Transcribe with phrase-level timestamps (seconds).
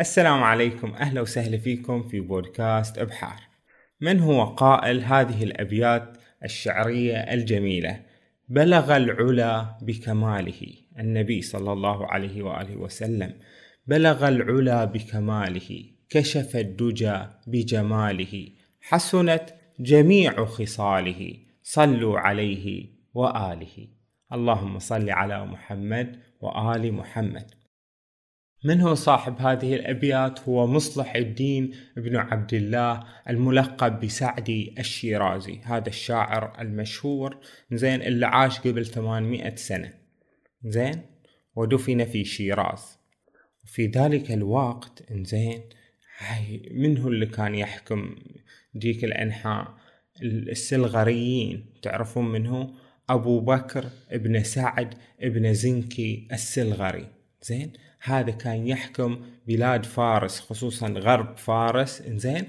[0.00, 0.94] السلام عليكم.
[0.94, 3.40] أهلا وسهلا فيكم في بودكاست إبحار.
[4.00, 8.00] من هو قائل هذه الأبيات الشعرية الجميلة؟
[8.48, 13.32] بلغ العلا بكماله النبي صلى الله عليه وآله وسلم.
[13.86, 18.48] بلغ العلا بكماله كشف الدجى بجماله
[18.80, 19.44] حسنت
[19.80, 23.88] جميع خصاله صلوا عليه وآله.
[24.32, 27.50] اللهم صل على محمد وآل محمد.
[28.64, 35.88] من هو صاحب هذه الأبيات؟ هو مصلح الدين ابن عبد الله الملقب بسعدي الشيرازي هذا
[35.88, 37.36] الشاعر المشهور.
[37.72, 39.92] زين اللي عاش قبل 800 سنة.
[40.64, 41.02] زين
[41.56, 42.98] ودفن في شيراز.
[43.64, 45.60] في ذلك الوقت زين
[46.70, 48.16] من هو اللي كان يحكم
[48.74, 49.74] ديك الأنحاء؟
[50.22, 51.66] السلغريين.
[51.82, 52.74] تعرفون منه
[53.08, 57.06] أبو بكر ابن سعد ابن زنكي السلغري.
[57.42, 57.72] زين
[58.04, 62.00] هذا كان يحكم بلاد فارس خصوصا غرب فارس.
[62.00, 62.44] إنزين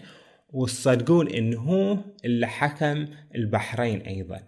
[0.54, 4.40] وتصدقون انه هو اللي حكم البحرين أيضا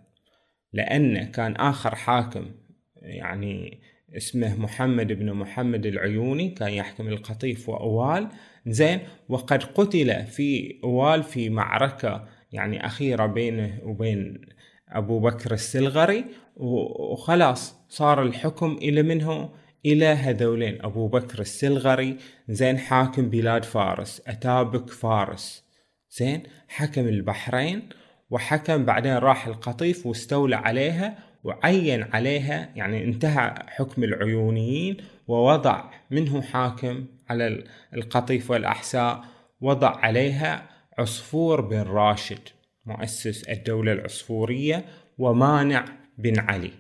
[0.74, 2.46] لأنه كان آخر حاكم
[3.02, 3.82] يعني
[4.18, 8.28] اسمه محمد بن محمد العيوني كان يحكم القطيف وأوال.
[8.68, 9.00] زين
[9.30, 14.42] وقد قتل في أوال في معركة يعني أخيرة بينه وبين
[14.90, 19.50] أبو بكر السلغري وخلاص صار الحكم إلى منه.
[19.86, 22.18] إلى هذولين أبو بكر السلغري
[22.50, 25.64] زين حاكم بلاد فارس أتابك فارس.
[26.12, 27.90] زين حكم البحرين
[28.30, 37.06] وحكم بعدين راح القطيف واستولى عليها وعين عليها يعني انتهى حكم العيونيين ووضع منه حاكم
[37.30, 39.24] على القطيف والأحساء
[39.62, 42.40] وضع عليها عصفور بن راشد
[42.86, 44.86] مؤسس الدولة العصفورية
[45.18, 45.86] ومانع
[46.18, 46.72] بن علي.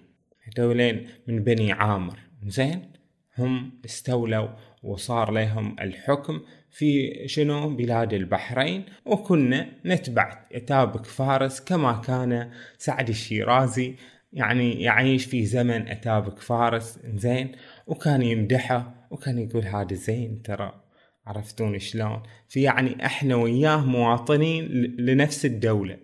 [0.57, 2.26] هذولين من بني عامر.
[2.49, 2.91] زين؟
[3.37, 4.47] هم استولوا
[4.83, 8.85] وصار لهم الحكم في شنو؟ بلاد البحرين.
[9.05, 13.95] وكنا نتبع أتابك فارس كما كان سعد الشيرازي
[14.33, 16.99] يعني يعيش في زمن أتابك فارس.
[17.05, 17.51] زين؟
[17.87, 20.87] وكان يمدحه وكان يقول هذا زين ترى
[21.27, 24.65] عرفتون شلون؟ في يعني إحنا وياه مواطنين
[24.99, 25.97] لنفس الدولة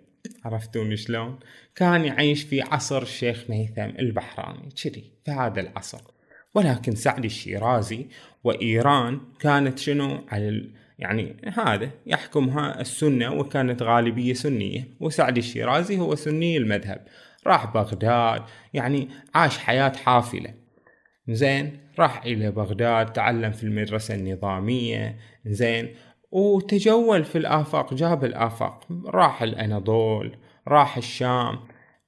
[0.46, 1.40] عرفتون شلون؟
[1.76, 6.12] كان يعيش في عصر الشيخ ميثم البحراني كذي في هذا العصر.
[6.56, 8.08] ولكن سعد الشيرازي
[8.44, 10.69] وإيران كانت شنو على
[11.00, 17.08] يعني هذا يحكمها السنة وكانت غالبية سنية وسعد الشيرازي هو سني المذهب.
[17.47, 18.41] راح بغداد
[18.74, 20.53] يعني عاش حياة حافلة.
[21.30, 25.18] زين راح إلى بغداد تعلم في المدرسة النظامية.
[25.46, 25.96] زين
[26.31, 28.88] وتجول في الآفاق جاب الآفاق.
[29.06, 30.38] راح الأناضول
[30.68, 31.59] راح الشام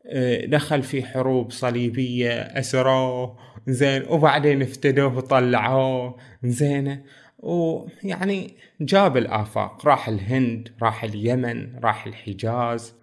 [0.08, 3.38] آه، دخل في حروب صليبية أسروه.
[3.68, 4.04] زين.
[4.10, 6.18] وبعدين افتدوه وطلعوه.
[6.44, 7.04] زين.
[7.40, 9.88] ويعني جاب الآفاق.
[9.88, 12.94] راح الهند راح اليمن راح الحجاز.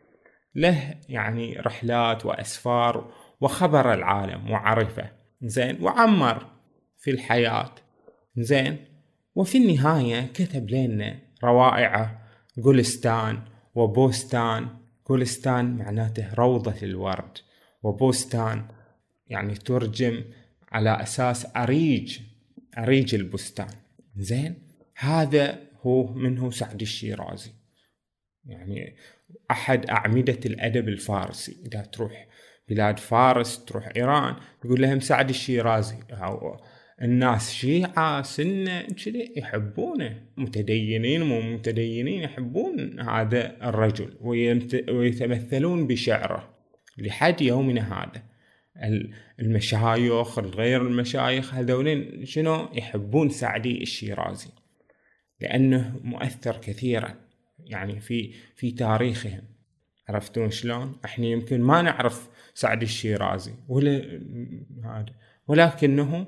[0.55, 5.11] له يعني رحلات وأسفار وخبر العالم وعرفه.
[5.43, 5.85] زين.
[5.85, 6.47] وعمر
[6.99, 7.75] في الحياة.
[8.37, 8.77] زين.
[9.35, 12.19] وفي النهاية كتب لنا روائعه.
[12.59, 13.39] جولستان
[13.75, 14.69] وبوستان.
[15.09, 17.39] جولستان معناته روضة الورد.
[17.83, 18.65] وبوستان
[19.27, 20.25] يعني ترجم
[20.73, 22.19] على أساس أريج
[22.79, 23.71] أريج البستان.
[24.17, 24.55] زين؟
[24.97, 27.51] هذا هو منه سعد الشيرازي.
[28.45, 28.97] يعني
[29.51, 31.57] أحد أعمدة الأدب الفارسي.
[31.67, 32.29] إذا تروح
[32.69, 35.97] بلاد فارس تروح إيران تقول لهم سعد الشيرازي.
[36.11, 36.61] أو
[37.03, 40.23] الناس شيعة سنة كذي يحبونه.
[40.37, 44.17] متدينين مو متدينين يحبون هذا الرجل.
[44.89, 46.55] ويتمثلون بشعره
[46.99, 48.32] لحد يومنا هذا.
[49.41, 54.51] المشايخ غير المشايخ هذولين شنو؟ يحبون سعدي الشيرازي
[55.41, 57.15] لأنه مؤثر كثيرا
[57.59, 59.43] يعني في في تاريخهم.
[60.09, 64.21] عرفتون شلون؟ إحنا يمكن ما نعرف سعد الشيرازي ولا
[64.85, 65.15] هذا
[65.49, 66.27] ولكنه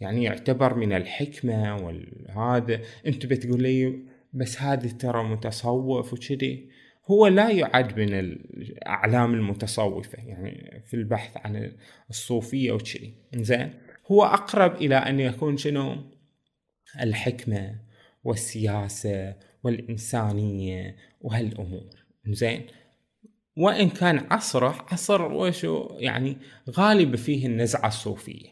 [0.00, 3.98] يعني يعتبر من الحكمة والهذا أنت بتقول لي
[4.32, 6.70] بس هذا ترى متصوف وكذي.
[7.06, 11.72] هو لا يعد من الأعلام المتصوفة يعني في البحث عن
[12.10, 13.74] الصوفية وكذي زين
[14.06, 15.96] هو أقرب إلى أن يكون شنو؟
[17.00, 17.80] الحكمة
[18.24, 21.90] والسياسة والإنسانية وهالأمور.
[22.26, 22.66] زين
[23.56, 26.36] وإن كان عصره عصر وشو؟ يعني
[26.70, 28.48] غالب فيه النزعة الصوفية.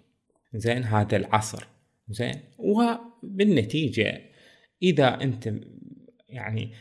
[0.55, 1.67] زين هذا العصر.
[2.09, 4.21] زين وبالنتيجة
[4.83, 5.55] إذا أنت
[6.29, 6.73] يعني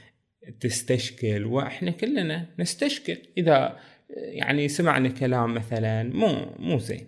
[0.59, 3.17] تستشكل وإحنا كلنا نستشكل.
[3.37, 3.79] إذا
[4.09, 7.07] يعني سمعنا كلام مثلا مو مو زين.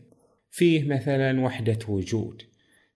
[0.51, 2.41] فيه مثلا وحدة وجود.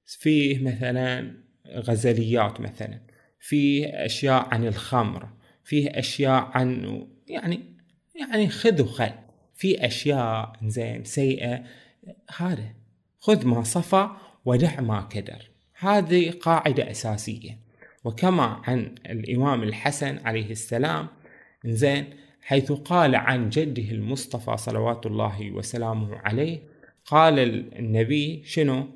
[0.06, 1.34] فيه مثلا
[1.68, 3.02] غزليات مثلا.
[3.40, 5.30] فيه أشياء عن الخمر.
[5.64, 7.60] فيه أشياء عن يعني
[8.16, 9.12] يعني خذ وخل.
[9.56, 11.64] في أشياء زين سيئة.
[12.38, 12.74] هذا
[13.20, 14.10] خذ ما صفى
[14.46, 15.50] ودع ما كدر.
[15.80, 17.69] هذه قاعدة أساسية.
[18.04, 21.08] وكما عن الإمام الحسن عليه السلام
[21.66, 22.06] زين
[22.42, 26.60] حيث قال عن جده المصطفى صلوات الله وسلامه عليه
[27.06, 27.40] قال
[27.76, 28.88] النبي شنو؟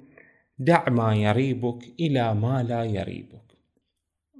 [0.59, 3.43] دع ما يريبك إلى ما لا يريبك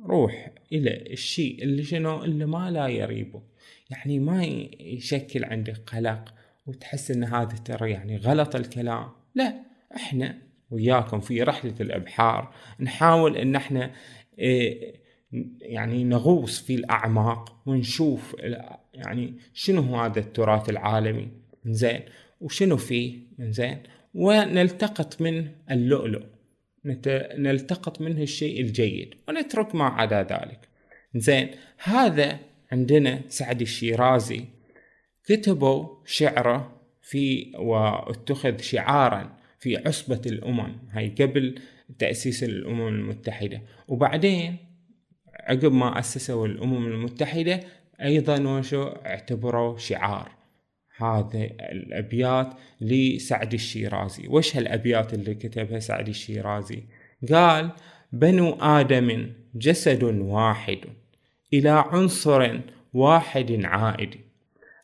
[0.06, 3.44] روح إلى الشيء اللي شنو؟ اللي ما لا يريبك.
[3.90, 4.46] يعني ما
[4.80, 6.34] يشكل عندك قلق
[6.66, 9.10] وتحس إن هذا ترى يعني غلط الكلام.
[9.36, 9.56] لا
[9.96, 10.38] إحنا
[10.72, 13.92] وياكم في رحلة الإبحار نحاول إن إحنا
[15.62, 18.36] يعني نغوص في الأعماق ونشوف
[18.94, 21.28] يعني شنو هذا التراث العالمي.
[21.66, 22.02] زين
[22.42, 23.78] وشنو فيه؟ زين
[24.14, 26.24] ونلتقط من اللؤلؤ.
[27.38, 30.60] نلتقط منه الشيء الجيد ونترك ما عدا ذلك.
[31.16, 32.40] زين هذا
[32.72, 34.46] عندنا سعد الشيرازي
[35.26, 40.78] كتبوا شعره في واتخذ شعارا في عصبة الأمم.
[40.92, 41.60] هاي قبل
[42.00, 43.62] تأسيس الأمم المتحدة.
[43.88, 44.58] وبعدين
[45.40, 47.60] عقب ما أسسوا الأمم المتحدة
[48.02, 50.32] أيضا وشو اعتبروا شعار.
[50.98, 54.28] هذه الأبيات لسعد الشيرازي.
[54.28, 56.84] وش هالأبيات اللي كتبها سعد الشيرازي؟
[57.32, 57.72] قال
[58.12, 60.80] بنو آدم جسد واحد
[61.54, 62.60] إلى عنصر
[62.94, 64.16] واحد عائد.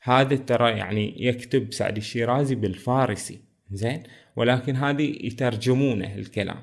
[0.02, 3.40] هذا ترى يعني يكتب سعد الشيرازي بالفارسي
[3.72, 4.04] زين؟
[4.36, 6.60] ولكن هذه يترجمونه الكلام.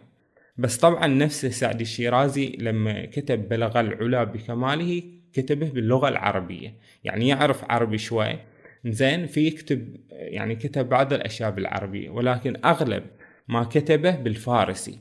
[0.59, 6.75] بس طبعا نفس سعد الشيرازي لما كتب بلغ العلا بكماله كتبه باللغة العربية.
[7.05, 8.39] يعني يعرف عربي شوي.
[8.87, 13.03] زين في يكتب يعني كتب بعض الأشياء بالعربية ولكن أغلب
[13.49, 14.99] ما كتبه بالفارسي.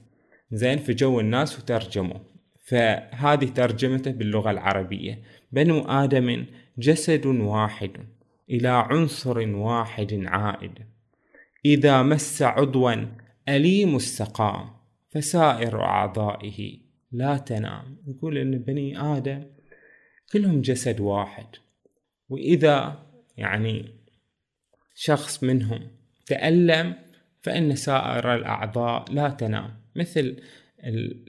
[0.51, 2.21] زين في جو الناس وترجمه.
[2.65, 5.21] فهذه ترجمته باللغة العربية.
[5.51, 6.45] بنو آدم
[6.77, 7.91] جسد واحد
[8.49, 10.71] إلى عنصر واحد عائد.
[11.65, 12.95] إذا مس عضوا
[13.49, 14.74] أليم السقام.
[15.15, 16.77] فسائر أعضائه
[17.11, 17.97] لا تنام.
[18.07, 19.43] يقول إن بني آدم
[20.33, 21.45] كلهم جسد واحد.
[22.29, 23.05] وإذا
[23.37, 23.85] يعني
[24.95, 25.87] شخص منهم
[26.25, 26.95] تألم
[27.41, 29.69] فإن سائر الأعضاء لا تنام.
[29.95, 30.37] مثل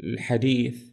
[0.05, 0.85] الحديث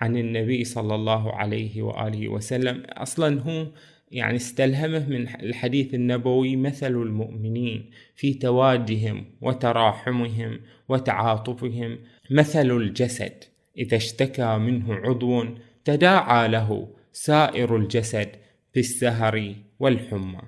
[0.00, 2.82] عن النبي صلى الله عليه وآله وسلم.
[2.88, 3.66] أصلا هو
[4.10, 11.98] يعني استلهمه من الحديث النبوي مثل المؤمنين في توادهم وتراحمهم وتعاطفهم
[12.30, 13.44] مثل الجسد
[13.78, 15.44] إذا اشتكى منه عضو
[15.84, 18.28] تداعى له سائر الجسد
[18.74, 20.42] بالسهر والحمى.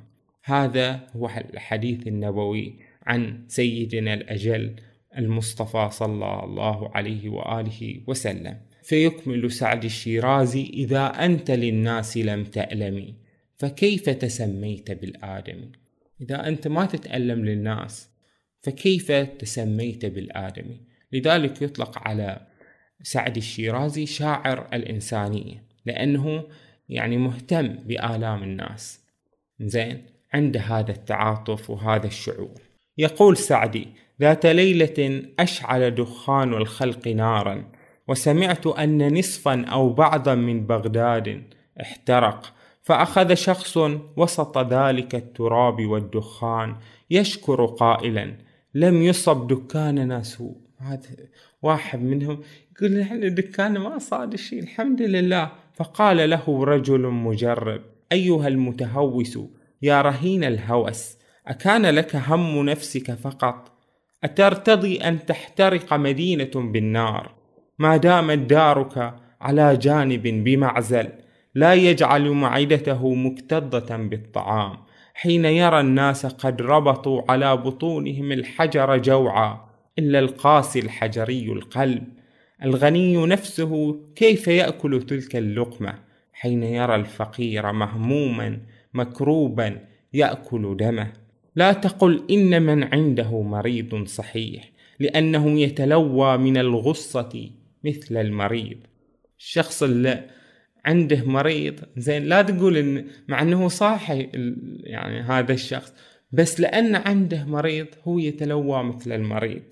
[0.45, 4.77] هذا هو الحديث النبوي عن سيدنا الأجل
[5.19, 8.57] المصطفى صلى الله عليه وآله وسلم.
[8.83, 13.15] فيكمل سعد الشيرازي إذا أنت للناس لم تألمي
[13.57, 15.73] فكيف تسميت بالآدم؟
[16.21, 18.09] إذا أنت ما تتألم للناس
[18.61, 20.77] فكيف تسميت بالآدم؟
[21.13, 22.41] لذلك يطلق على
[23.03, 26.45] سعد الشيرازي شاعر الإنسانية لأنه
[26.89, 29.01] يعني مهتم بآلام الناس.
[29.61, 30.03] زين
[30.35, 32.61] عنده هذا التعاطف وهذا الشعور.
[32.99, 33.89] يقول سعدي
[34.21, 37.65] ذات ليلة أشعل دخان الخلق نارا
[38.09, 41.43] وسمعت أن نصفا أو بعضا من بغداد
[41.81, 43.77] احترق فأخذ شخص
[44.17, 46.77] وسط ذلك التراب والدخان
[47.11, 48.35] يشكر قائلا
[48.75, 50.68] لم يصب دكاننا سوء.
[50.81, 51.17] هذا
[51.63, 52.41] واحد منهم
[52.73, 55.51] يقول إحنا دكان ما صار شيء الحمد لله.
[55.75, 57.83] فقال له رجل مجرب
[58.13, 59.39] أيها المتهوس
[59.83, 61.17] يا رهين الهوس
[61.47, 63.73] أكان لك هم نفسك فقط؟
[64.25, 67.35] أترتضي أن تحترق مدينة بالنار؟
[67.79, 71.09] ما دامت دارك على جانب بمعزل
[71.55, 74.77] لا يجعل معدته مكتظة بالطعام.
[75.15, 79.68] حين يرى الناس قد ربطوا على بطونهم الحجر جوعا
[79.99, 82.05] إلا القاسي الحجري القلب.
[82.63, 85.95] الغني نفسه كيف يأكل تلك اللقمة؟
[86.33, 88.59] حين يرى الفقير مهموما
[88.95, 89.79] مكروبا
[90.13, 91.13] يأكل دمه.
[91.57, 97.51] لا تقل إن من عنده مريض صحيح لأنه يتلوى من الغصة
[97.85, 98.79] مثل المريض.
[99.39, 100.25] الشخص اللي
[100.85, 104.29] عنده مريض زين لا تقول إن مع أنه صاحي
[104.85, 105.95] يعني هذا الشخص
[106.33, 109.63] بس لأن عنده مريض هو يتلوى مثل المريض.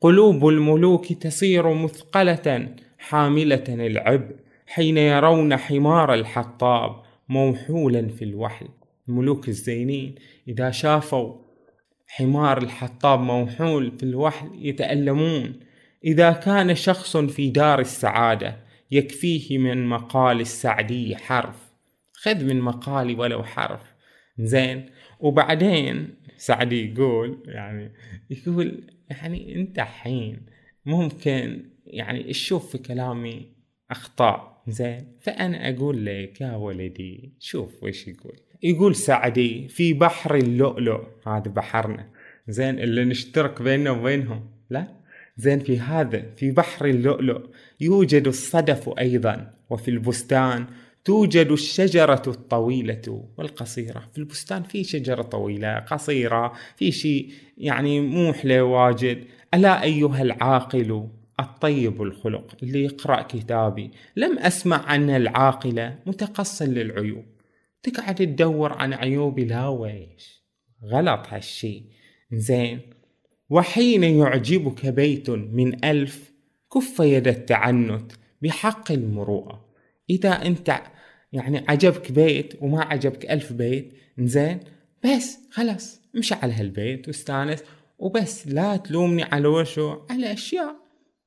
[0.00, 4.36] قلوب الملوك تصير مثقلة حاملة العبء
[4.66, 8.68] حين يرون حمار الحطاب موحولا في الوحل
[9.08, 10.14] الملوك الزينين
[10.48, 11.46] إذا شافوا
[12.08, 15.60] حمار الحطاب موحول في الوحل يتألمون.
[16.04, 18.56] إذا كان شخص في دار السعادة
[18.90, 21.56] يكفيه من مقال السعدي حرف.
[22.12, 23.80] خذ من مقالي ولو حرف.
[24.38, 27.92] زين وبعدين سعدي يقول يعني
[28.30, 30.46] يقول يعني أنت حين
[30.86, 33.52] ممكن يعني تشوف في كلامي
[33.90, 38.36] أخطاء زين؟ فأنا أقول لك يا ولدي شوف وش يقول.
[38.62, 42.08] يقول سعدي في بحر اللؤلؤ هذا بحرنا
[42.48, 44.50] زين؟ اللي نشترك بيننا وبينهم.
[44.70, 44.96] لا؟
[45.36, 47.42] زين في هذا في بحر اللؤلؤ
[47.80, 50.66] يوجد الصدف أيضا وفي البستان
[51.06, 54.08] توجد الشجرة الطويلة والقصيرة.
[54.12, 59.24] في البستان في شجرة طويلة قصيرة في شيء يعني موحلة واجد.
[59.54, 61.08] ألا أيها العاقل
[61.40, 67.24] الطيب الخلق اللي يقرأ كتابي لم أسمع أن العاقلة متقص للعيوب.
[67.82, 70.42] تقعد تدور عن عيوبي لا ويش.
[70.84, 71.82] غلط هالشي
[72.32, 72.80] زين.
[73.50, 76.32] وحين يعجبك بيت من ألف
[76.74, 79.65] كف يد التعنت بحق المروءة.
[80.10, 80.82] إذا أنت
[81.32, 84.60] يعني عجبك بيت وما عجبك ألف بيت زين
[85.04, 87.62] بس خلاص امشي على هالبيت واستانس
[87.98, 90.76] وبس لا تلومني على وشو على أشياء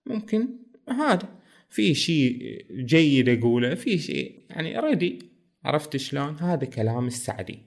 [0.06, 0.48] ممكن
[0.90, 1.30] هذا.
[1.70, 5.20] في شيء جيد أقوله في شيء يعني ردي
[5.66, 7.60] عرفت شلون؟ هذا كلام السعدي.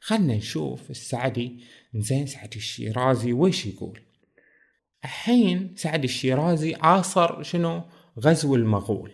[0.00, 1.58] خلنا نشوف السعدي
[1.94, 4.00] زين سعد الشيرازي وش يقول؟
[5.04, 7.82] الحين سعد الشيرازي عاصر شنو؟
[8.20, 9.12] غزو المغول.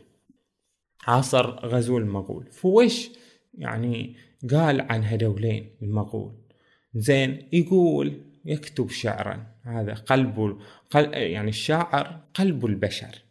[1.06, 2.46] عاصر غزو المغول.
[2.52, 3.10] فوش
[3.58, 4.16] يعني
[4.50, 6.32] قال عن هدولين المغول.
[6.94, 8.12] زين يقول
[8.44, 9.46] يكتب شعرا.
[9.62, 10.58] هذا قلب
[10.90, 13.22] قل يعني الشاعر قلب البشر.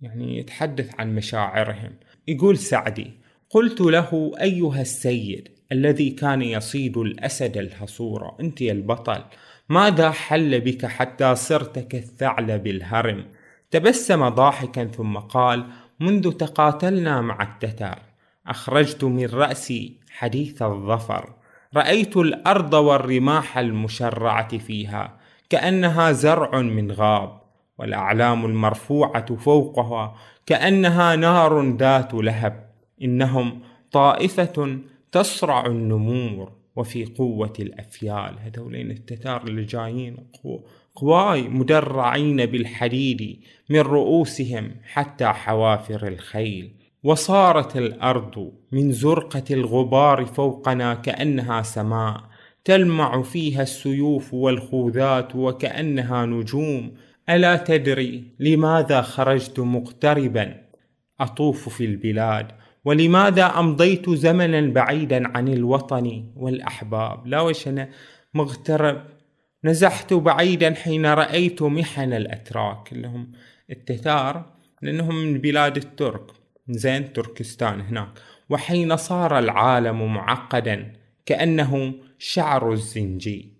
[0.00, 1.92] يعني يتحدث عن مشاعرهم.
[2.28, 3.10] يقول سعدي
[3.50, 9.24] قلت له أيها السيد الذي كان يصيد الأسد الحصور أنت يا البطل
[9.68, 13.24] ماذا حل بك حتى صرت كالثعلب الهرم؟
[13.70, 15.66] تبسم ضاحكا ثم قال
[16.04, 17.98] منذ تقاتلنا مع التتر
[18.46, 21.32] أخرجت من رأسي حديث الظفر.
[21.76, 25.18] رأيت الأرض والرماح المشرعة فيها
[25.50, 27.40] كأنها زرع من غاب
[27.78, 32.70] والأعلام المرفوعة فوقها كأنها نار ذات لهب.
[33.02, 33.60] إنهم
[33.92, 34.78] طائفة
[35.12, 38.38] تصرع النمور وفي قوة الأفيال.
[38.38, 40.16] هذولين التتار اللي جايين
[40.94, 46.70] قواي مدرعين بالحديد من رؤوسهم حتى حوافر الخيل.
[47.02, 52.20] وصارت الأرض من زرقة الغبار فوقنا كأنها سماء
[52.64, 56.92] تلمع فيها السيوف والخوذات وكأنها نجوم.
[57.28, 60.60] ألا تدري لماذا خرجت مقتربا؟
[61.20, 62.46] أطوف في البلاد.
[62.84, 67.88] ولماذا أمضيت زمنا بعيدا عن الوطن والأحباب؟ لا وش أنا
[68.34, 69.02] مغترب
[69.64, 73.32] نزحت بعيدا حين رأيت محن الأتراك اللي هم
[73.70, 74.52] التتار
[74.82, 76.30] لأنهم من بلاد الترك.
[76.68, 78.08] زين تركستان هناك.
[78.50, 80.92] وحين صار العالم معقدا
[81.26, 83.52] كأنه شعر الزنجي.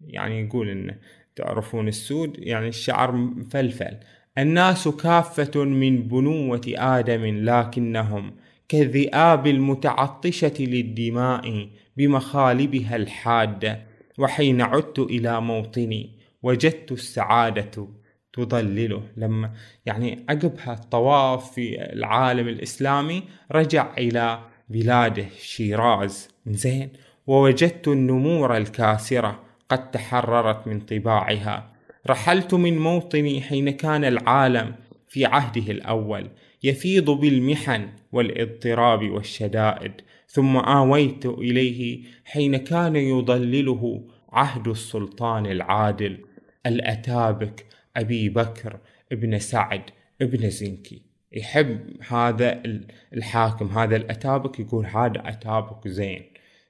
[0.00, 0.96] يعني يقول إن
[1.36, 3.96] تعرفون السود؟ يعني الشعر مفلفل.
[4.38, 8.34] الناس كافة من بنوة آدم لكنهم
[8.68, 13.87] كالذئاب المتعطشة للدماء بمخالبها الحادة.
[14.18, 17.88] وحين عدت إلى موطني وجدت السعادة
[18.32, 19.52] تضلله لما
[19.86, 23.22] يعني عقبها الطواف في العالم الإسلامي
[23.52, 26.28] رجع إلى بلاده شيراز.
[26.46, 26.90] زين.
[27.26, 31.72] ووجدت النمور الكاسرة قد تحررت من طباعها.
[32.06, 34.74] رحلت من موطني حين كان العالم
[35.08, 36.30] في عهده الأول
[36.62, 39.92] يفيض بالمحن والإضطراب والشدائد.
[40.28, 46.24] ثم آويت إليه حين كان يضلله عهد السلطان العادل
[46.66, 47.66] الأتابك
[47.96, 48.80] أبي بكر
[49.12, 49.82] ابن سعد
[50.22, 51.02] ابن زنكي.
[51.32, 52.62] يحب هذا
[53.12, 56.22] الحاكم هذا الأتابك يقول هذا أتابك زين.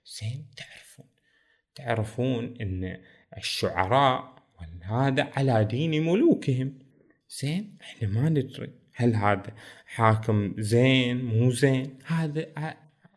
[0.07, 1.07] زين؟ تعرفون
[1.75, 2.99] تعرفون أن
[3.37, 4.38] الشعراء
[4.83, 6.79] هذا على دين ملوكهم.
[7.41, 9.55] زين؟ إحنا ما ندري هل هذا
[9.87, 11.99] حاكم زين مو زين.
[12.07, 12.47] هذا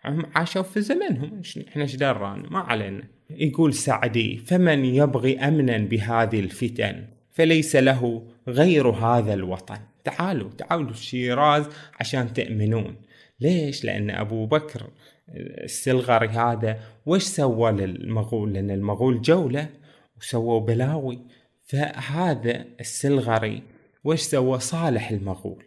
[0.03, 1.41] عاشوا في زمنهم.
[1.67, 3.03] إحنا إيش درانا ما علينا.
[3.29, 9.77] يقول سعدي فمن يبغي أمنا بهذه الفتن فليس له غير هذا الوطن.
[10.03, 11.65] تعالوا تعالوا الشيراز
[12.00, 12.96] عشان تأمنون.
[13.39, 14.89] ليش؟ لأن أبو بكر
[15.36, 19.70] السلغري هذا وش سوى للمغول؟ لأن المغول جولة
[20.17, 21.20] وسووا بلاوي.
[21.65, 23.63] فهذا السلغري
[24.03, 25.63] وش سوى؟ صالح المغول.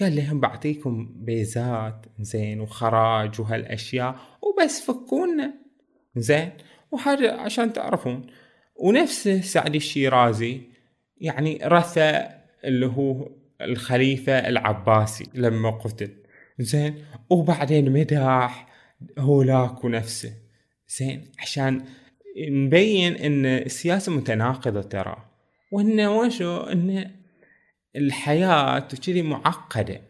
[0.00, 5.54] قال لهم بعطيكم بيزات زين وخراج وهالأشياء وبس فكونا.
[6.16, 6.50] زين
[6.90, 8.26] وهذا عشان تعرفون.
[8.76, 10.60] ونفسه سعد الشيرازي
[11.16, 12.28] يعني رثى
[12.64, 13.28] اللي هو
[13.60, 16.10] الخليفة العباسي لما قتل.
[16.58, 18.66] زين وبعدين مدح
[19.18, 20.32] هولاكو نفسه
[20.98, 21.84] زين عشان
[22.50, 25.16] نبين إن السياسة متناقضة ترى.
[25.72, 27.10] وإنه وشو؟ ان
[27.96, 30.00] الحياة وكذي معقدة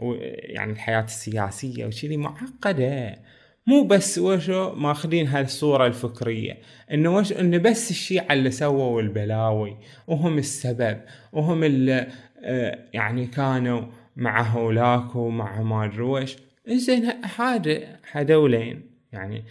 [0.42, 3.18] يعني الحياة السياسية وكذي معقدة.
[3.66, 6.58] مو بس وشو ماخذين هالصورة الفكرية
[6.92, 11.00] إنه وش إنه بس الشيعة اللي سووا البلاوي وهم السبب
[11.32, 12.08] وهم اللي
[12.44, 13.82] آه، يعني كانوا
[14.16, 16.36] مع هولاك ومع ما وش
[16.68, 17.04] زين
[17.36, 19.44] هذا هذولين يعني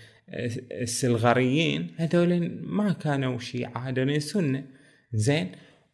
[0.71, 4.63] السلغريين هذولين ما كانوا شيعة هذولين سنة.
[5.13, 5.51] زين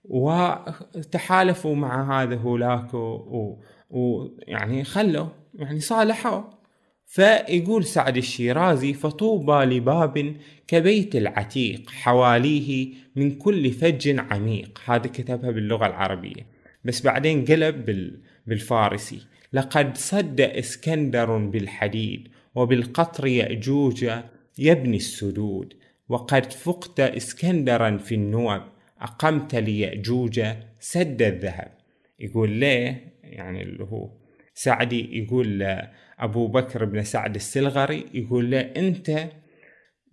[0.09, 2.93] وتحالفوا مع هذا هولاك
[3.89, 6.41] ويعني خلوا يعني صالحوا
[7.05, 10.35] فيقول سعد الشيرازي فطوبى لباب
[10.67, 14.81] كبيت العتيق حواليه من كل فج عميق.
[14.85, 16.45] هذا كتبها باللغة العربية.
[16.85, 18.11] بس بعدين قلب
[18.47, 19.21] بالفارسي.
[19.53, 24.09] لقد صد إسكندر بالحديد وبالقطر يأجوج
[24.57, 25.73] يبني السدود
[26.09, 28.61] وقد فقت إسكندرا في النوب
[29.01, 30.41] أقمت ليأجوج
[30.79, 31.71] سد الذهب.
[32.19, 34.09] يقول ليه؟ يعني اللي هو
[34.53, 35.77] سعدي يقول
[36.19, 39.29] أبو بكر بن سعد السلغري يقول له أنت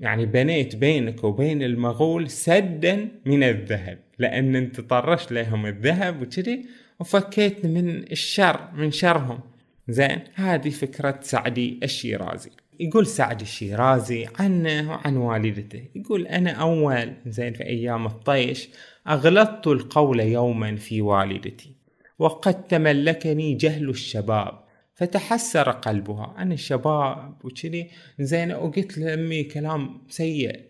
[0.00, 6.66] يعني بنيت بينك وبين المغول سدا من الذهب لأن أنت طرشت لهم الذهب وكذي
[7.00, 9.40] وفكيت من الشر من شرهم.
[9.88, 12.50] زين هذه فكرة سعدي الشيرازي.
[12.80, 18.68] يقول سعد الشيرازي عنه وعن والدته يقول أنا أول زين في أيام الطيش
[19.08, 21.76] أغلطت القول يوما في والدتي
[22.18, 24.64] وقد تملكني جهل الشباب
[24.94, 30.60] فتحسر قلبها أنا الشباب وكذي زين وقلت لأمي كلام سيء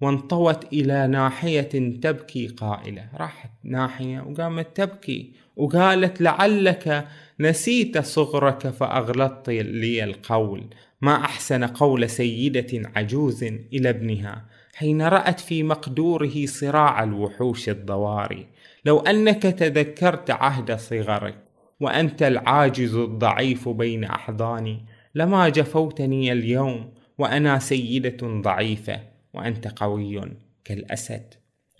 [0.00, 1.60] وانطوت إلى ناحية
[2.02, 7.08] تبكي قائلة راحت ناحية وقامت تبكي وقالت لعلك
[7.40, 10.66] نسيت صغرك فأغلطت لي القول.
[11.00, 18.46] ما أحسن قول سيدة عجوز إلى ابنها حين رأت في مقدوره صراع الوحوش الضواري
[18.84, 21.38] لو أنك تذكرت عهد صغرك
[21.80, 29.00] وأنت العاجز الضعيف بين أحضاني لما جفوتني اليوم وأنا سيدة ضعيفة
[29.34, 31.34] وأنت قوي كالأسد.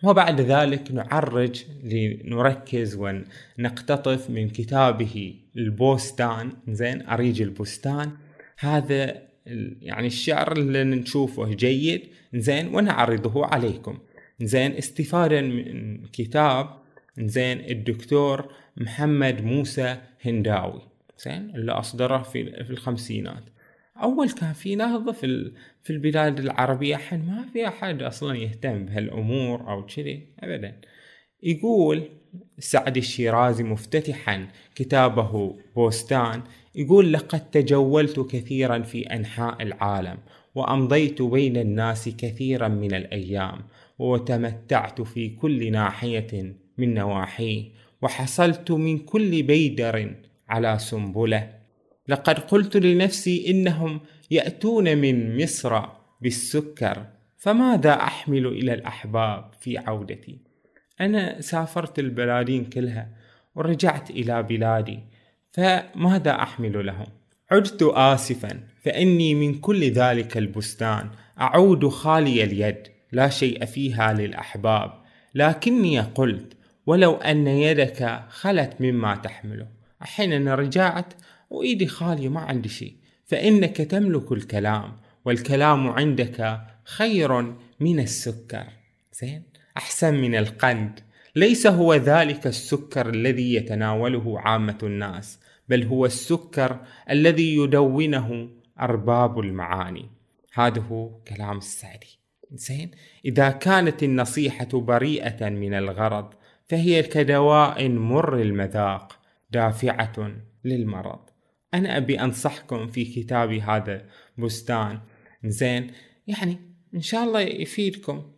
[0.04, 6.52] وبعد ذلك نعرج لنركز ونقتطف من كتابه البوستان.
[6.68, 8.10] زين أريج البستان
[8.58, 9.22] هذا
[9.80, 12.02] يعني الشعر اللي نشوفه جيد
[12.34, 13.98] زين ونعرضه عليكم.
[14.40, 16.82] زين استفادا من كتاب
[17.18, 20.82] زين الدكتور محمد موسى هنداوي.
[21.24, 23.44] زين اللي أصدره في في الخمسينات.
[24.02, 26.96] أول كان في نهضة في في البلاد العربية.
[26.96, 30.80] حين ما في أحد أصلا يهتم بهالأمور أو كذي أبدا.
[31.42, 32.08] يقول
[32.58, 36.42] سعد الشيرازي مفتتحا كتابه بوستان
[36.74, 40.18] يقول لقد تجولت كثيرا في أنحاء العالم
[40.54, 43.60] وأمضيت بين الناس كثيرا من الأيام
[43.98, 47.64] وتمتعت في كل ناحية من نواحيه
[48.02, 50.14] وحصلت من كل بيدر
[50.48, 51.50] على سنبلة.
[52.08, 55.82] لقد قلت لنفسي إنهم يأتون من مصر
[56.20, 60.45] بالسكر فماذا أحمل إلى الأحباب في عودتي؟
[61.00, 63.08] أنا سافرت البلادين كلها
[63.54, 65.00] ورجعت إلى بلادي
[65.52, 67.06] فماذا أحمل لهم؟
[67.50, 74.92] عدت اسفا فإني من كل ذلك البستان أعود خالي اليد لا شيء فيها للأحباب.
[75.34, 76.56] لكني قلت
[76.86, 79.68] ولو أن يدك خلت مما تحمله
[80.02, 81.14] أحيانا رجعت
[81.50, 82.96] وإيدي خالية ما عندي شيء.
[83.24, 87.42] فإنك تملك الكلام والكلام عندك خير
[87.80, 88.64] من السكر.
[89.12, 89.42] زين؟
[89.76, 91.00] أحسن من القند.
[91.36, 98.48] ليس هو ذلك السكر الذي يتناوله عامة الناس بل هو السكر الذي يدونه
[98.80, 100.10] أرباب المعاني.
[100.52, 102.18] هذا هو كلام السعدي.
[102.52, 102.90] زين
[103.24, 106.34] إذا كانت النصيحة بريئة من الغرض
[106.68, 109.18] فهي كدواء مر المذاق
[109.50, 110.32] دافعة
[110.64, 111.20] للمرض.
[111.74, 114.04] أنا أبي أنصحكم في كتابي هذا
[114.38, 115.00] بستان
[115.44, 115.90] زين
[116.26, 116.58] يعني
[116.94, 118.35] إن شاء الله يفيدكم.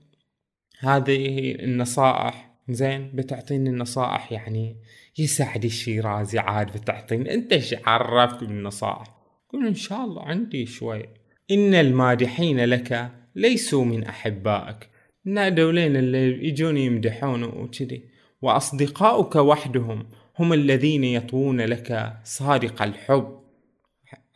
[0.79, 4.77] هذه النصائح زين؟ بتعطيني النصائح يعني
[5.19, 7.35] يسعد الشيرازي عاد بتعطيني.
[7.35, 9.05] انت إيش عرفت بالنصائح؟
[9.53, 11.05] قول إن شاء الله عندي شوي.
[11.51, 14.89] إن المادحين لك ليسوا من أحبائك.
[15.25, 18.05] نادولين اللي يجون يمدحون وكذي.
[18.43, 20.07] وأصدقاؤك وحدهم
[20.39, 23.41] هم الذين يطوون لك صادق الحب.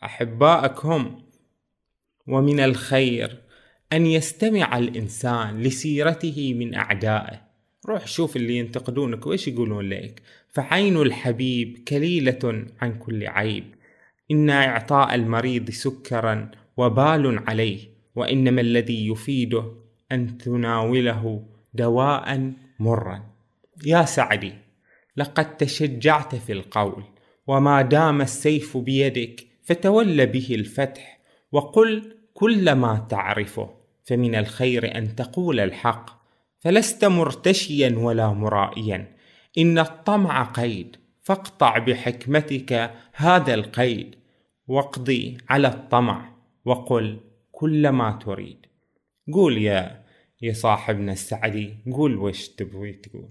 [0.05, 1.23] أحبائك هم.
[2.27, 3.42] ومن الخير
[3.93, 7.41] أن يستمع الإنسان لسيرته من أعدائه.
[7.89, 13.65] روح شوف اللي ينتقدونك وإيش يقولون لك؟ فعين الحبيب كليلة عن كل عيب.
[14.31, 17.79] إن إعطاء المريض سكرا وبال عليه
[18.15, 19.73] وإنما الذي يفيده
[20.13, 23.23] أن تناوله دواء مرا.
[23.85, 24.53] يا سعدي
[25.17, 27.05] لقد تشجعت في القول
[27.47, 31.21] وما دام السيف بيدك فتول به الفتح
[31.53, 33.82] وقل كل ما تعرفه.
[34.05, 36.23] فمن الخير أن تقول الحق
[36.61, 39.17] فلست مرتشيا ولا مرائيا.
[39.59, 44.15] إن الطمع قيد فاقطع بحكمتك هذا القيد.
[44.67, 46.33] واقضي على الطمع
[46.65, 47.21] وقل
[47.53, 48.67] كل ما تريد.
[49.33, 50.05] قول يا
[50.43, 53.29] يا صاحبنا السعدي قول وش تبغي تقول.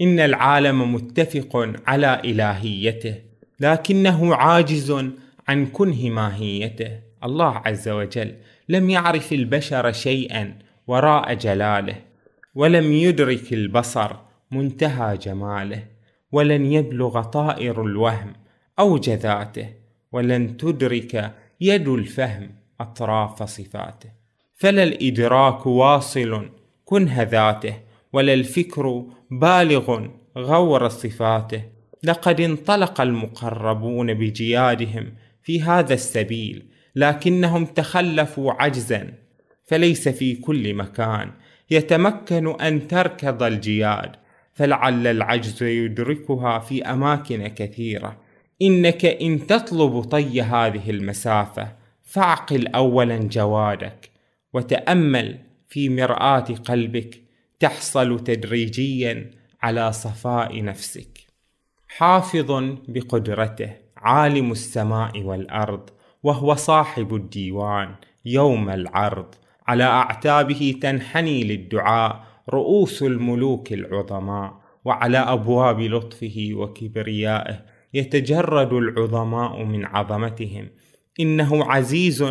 [0.00, 3.14] إن العالم متفق على إلهيته
[3.60, 4.90] لكنه عاجز
[5.48, 7.09] عن كنه ماهيته.
[7.24, 8.34] الله عز وجل
[8.68, 11.96] لم يعرف البشر شيئا وراء جلاله
[12.54, 14.16] ولم يدرك البصر
[14.50, 15.82] منتهى جماله
[16.32, 18.32] ولن يبلغ طائر الوهم
[18.78, 19.68] أوج ذاته
[20.12, 24.10] ولن تدرك يد الفهم أطراف صفاته.
[24.54, 26.48] فلا الإدراك واصل
[26.84, 27.74] كنه ذاته
[28.12, 30.06] ولا الفكر بالغ
[30.38, 31.62] غور صفاته.
[32.02, 39.12] لقد انطلق المقربون بجيادهم في هذا السبيل لكنهم تخلفوا عجزا
[39.64, 41.30] فليس في كل مكان.
[41.70, 44.12] يتمكن أن تركض الجياد
[44.54, 48.16] فلعل العجز يدركها في أماكن كثيرة.
[48.62, 51.72] إنك إن تطلب طي هذه المسافة
[52.02, 54.10] فاعقل اولا جوادك
[54.52, 57.20] وتأمل في مرآة قلبك
[57.60, 59.30] تحصل تدريجيا
[59.62, 61.18] على صفاء نفسك.
[61.88, 62.50] حافظ
[62.88, 65.90] بقدرته عالم السماء والأرض.
[66.22, 69.34] وهو صاحب الديوان يوم العرض
[69.66, 80.68] على أعتابه تنحني للدعاء رؤوس الملوك العظماء وعلى أبواب لطفه وكبريائه يتجرد العظماء من عظمتهم.
[81.20, 82.24] إنه عزيز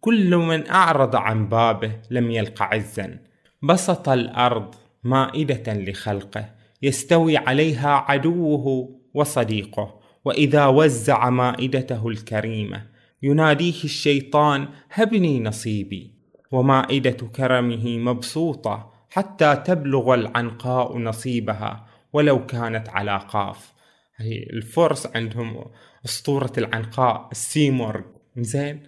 [0.00, 3.18] كل من أعرض عن بابه لم يلق عزا.
[3.62, 12.89] بسط الأرض مائدة لخلقه يستوي عليها عدوه وصديقه وإذا وزع مائدته الكريمة
[13.22, 16.14] يناديه الشيطان هبني نصيبي.
[16.52, 23.72] ومائدة كرمه مبسوطة حتى تبلغ العنقاء نصيبها ولو كانت على قاف.
[24.16, 25.64] هي الفرس عندهم
[26.04, 28.02] أسطورة العنقاء السيمورغ.
[28.36, 28.82] زين؟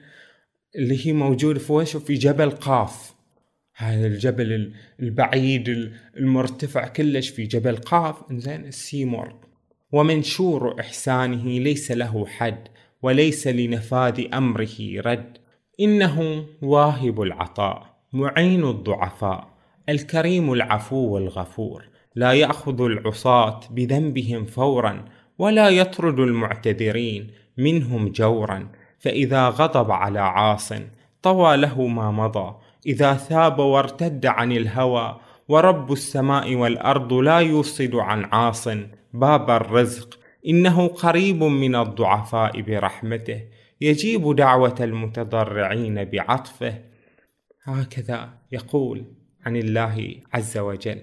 [0.76, 3.14] اللي هي موجودة في وش؟ في جبل قاف.
[3.76, 8.16] هذا الجبل البعيد المرتفع كلش في جبل قاف.
[8.32, 9.34] زين؟ السيمورغ.
[9.92, 12.68] ومنشور إحسانه ليس له حد.
[13.02, 15.38] وليس لنفاذ أمره رد.
[15.80, 19.48] إنه واهب العطاء معين الضعفاء
[19.88, 21.84] الكريم العفو الغفور
[22.14, 25.04] لا يأخذ العصاة بذنبهم فورا
[25.38, 28.68] ولا يطرد المعتذرين منهم جورا.
[28.98, 30.72] فإذا غضب على عاص
[31.22, 32.54] طوى له ما مضى.
[32.86, 38.68] إذا ثاب وارتد عن الهوى ورب السماء والأرض لا يوصد عن عاص.
[39.12, 43.40] باب الرزق إنه قريب من الضعفاء برحمته
[43.80, 46.78] يجيب دعوة المتضرعين بعطفه.
[47.64, 49.04] هكذا يقول
[49.46, 51.00] عن الله عز وجل.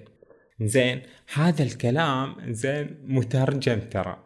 [0.60, 1.02] زين
[1.34, 4.16] هذا الكلام زين مترجم ترى.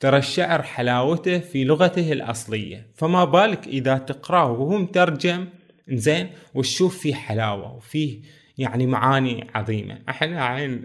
[0.00, 5.48] ترى الشعر حلاوته في لغته الأصلية فما بالك إذا تقرأه وهو مترجم؟
[5.88, 8.22] زين وتشوف فيه حلاوة وفيه
[8.58, 9.98] يعني معاني عظيمة.
[10.08, 10.84] إحنا عين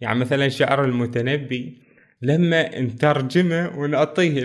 [0.00, 1.87] يعني مثلا شعر المتنبي
[2.22, 4.42] لما نترجمه ونعطيه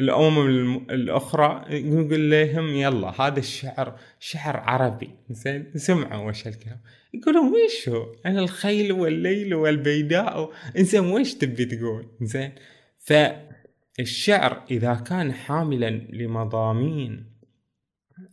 [0.00, 5.10] الأمم الأخرى نقول لهم يلا هذا الشعر شعر عربي.
[5.30, 6.80] زين؟ سمعوا وش الكلام.
[7.14, 12.52] يقولون وش هو؟ أنا الخيل والليل والبيداء إنزين وش تبي تقول؟ زين؟
[12.98, 17.26] فالشعر إذا كان حاملا لمضامين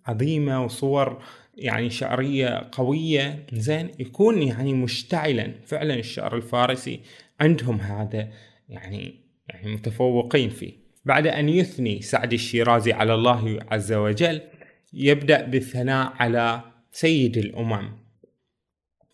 [0.06, 1.24] عظيمة وصور
[1.56, 5.54] يعني شعرية قوية زين؟ يكون يعني مشتعلا.
[5.66, 7.00] فعلا الشعر الفارسي
[7.40, 8.30] عندهم هذا
[8.70, 10.74] يعني يعني متفوقين فيه.
[11.06, 14.42] بعد أن يثني سعد الشيرازي على الله عز وجل
[14.94, 18.06] يبدأ بالثناء على سيد الأمم.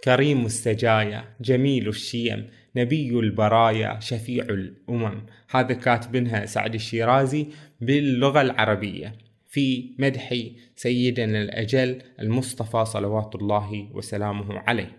[0.04, 5.26] كريم السجايا جميل الشيم نبي البرايا شفيع الأمم.
[5.50, 7.48] هذا كاتبنها سعد الشيرازي
[7.82, 9.16] باللغة العربية
[9.48, 10.36] في مدح
[10.76, 14.98] سيدنا الأجل المصطفى صلوات الله وسلامه عليه.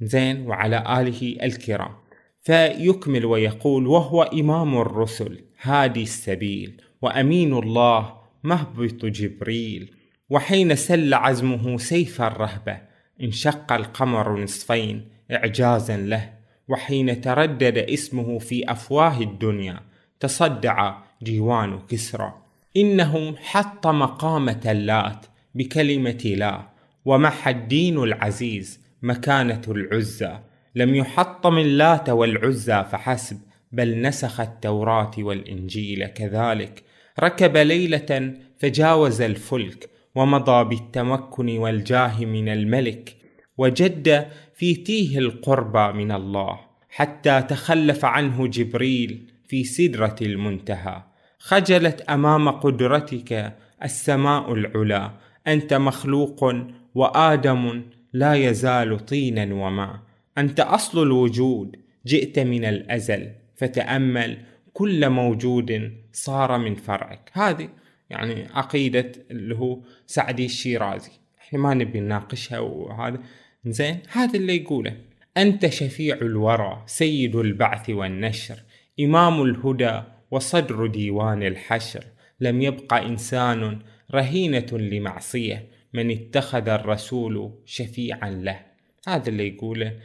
[0.00, 2.09] زين وعلى آله الكرام.
[2.40, 9.94] فيكمل ويقول وهو إمام الرسل هادي السبيل وأمين الله مهبط جبريل
[10.30, 12.80] وحين سل عزمه سيف الرهبة
[13.22, 16.32] انشق القمر نصفين إعجازا له
[16.68, 19.80] وحين تردد اسمه في أفواه الدنيا
[20.20, 22.34] تصدع ديوان كسرى.
[22.76, 26.68] إنه حطم قامة اللات بكلمة لا
[27.04, 30.38] ومحى الدين العزيز مكانة العزى.
[30.74, 33.38] لم يحطم اللات والعزى فحسب
[33.72, 36.82] بل نسخ التوراة والإنجيل كذلك.
[37.20, 43.16] ركب ليلة فجاوز الفلك ومضى بالتمكن والجاه من الملك
[43.58, 51.02] وجد في تيه القربى من الله حتى تخلف عنه جبريل في سدرة المنتهى.
[51.38, 55.10] خجلت أمام قدرتك السماء العلا
[55.46, 56.54] أنت مخلوق
[56.94, 60.09] وآدم لا يزال طينا وما.
[60.40, 61.76] أنت أصل الوجود
[62.06, 64.38] جئت من الأزل فتأمل
[64.72, 67.30] كل موجود صار من فرعك.
[67.32, 67.68] هذه
[68.10, 71.10] يعني عقيدة اللي هو سعدي الشيرازي.
[71.40, 73.18] إحنا ما نبي نناقشها وهذا.
[73.66, 74.96] زين هذا اللي يقوله.
[75.36, 78.62] أنت شفيع الورى سيد البعث والنشر
[79.00, 82.04] إمام الهدى وصدر ديوان الحشر.
[82.40, 83.78] لم يبق إنسان
[84.14, 88.60] رهينة لمعصية من اتخذ الرسول شفيعا له.
[89.08, 89.96] هذا اللي يقوله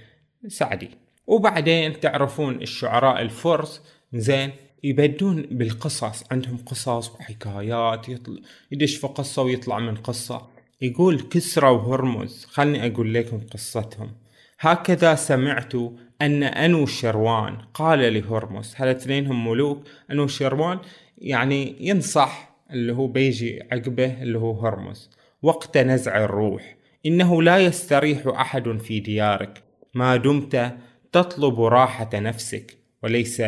[0.48, 0.90] سعدي.
[1.28, 3.82] وبعدين تعرفون الشعراء الفرس
[4.14, 4.52] زين
[4.84, 6.24] يبدون بالقصص.
[6.32, 8.40] عندهم قصص وحكايات يطلع
[8.72, 10.48] يدش في قصة ويطلع من قصة.
[10.82, 12.46] يقول كسرى وهرمز.
[12.46, 14.12] خلني أقول لكم قصتهم.
[14.60, 15.74] هكذا سمعت
[16.22, 18.74] أن أنو شروان قال لهرمز.
[18.78, 20.80] هل اثنينهم ملوك؟ أنو شروان
[21.18, 25.10] يعني ينصح اللي هو بيجي عقبه اللي هو هرمز.
[25.42, 26.76] وقت نزع الروح.
[27.06, 29.65] إنه لا يستريح أحد في ديارك.
[29.96, 30.76] ما دمت
[31.12, 33.42] تطلب راحة نفسك وليس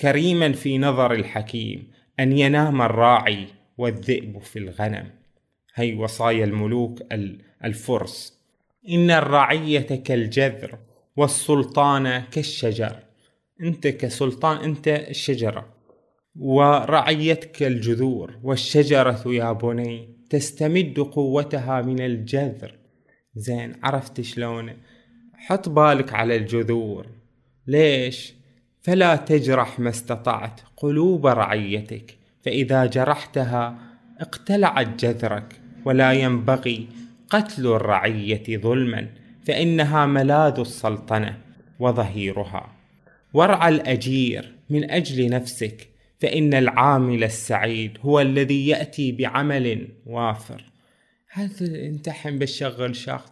[0.00, 3.46] كريما في نظر الحكيم أن ينام الراعي
[3.78, 5.10] والذئب في الغنم.
[5.74, 6.98] هي وصايا الملوك
[7.64, 8.38] الفرس.
[8.88, 10.78] إن الرعية كالجذر
[11.16, 12.96] والسلطان كالشجر.
[13.60, 15.66] أنت كسلطان أنت الشجرة.
[16.36, 22.78] ورعيتك الجذور والشجرة يا بني تستمد قوتها من الجذر.
[23.34, 24.72] زين عرفت شلون
[25.46, 27.06] حط بالك على الجذور.
[27.66, 28.34] ليش؟
[28.82, 33.78] فلا تجرح ما استطعت قلوب رعيتك فإذا جرحتها
[34.20, 36.86] اقتلعت جذرك ولا ينبغي
[37.30, 39.06] قتل الرعية ظلما
[39.46, 41.38] فإنها ملاذ السلطنة
[41.78, 42.72] وظهيرها.
[43.34, 45.88] ورع الأجير من أجل نفسك
[46.20, 50.64] فإن العامل السعيد هو الذي يأتي بعمل وافر.
[51.28, 53.30] هذا انتحن بشغل شخص؟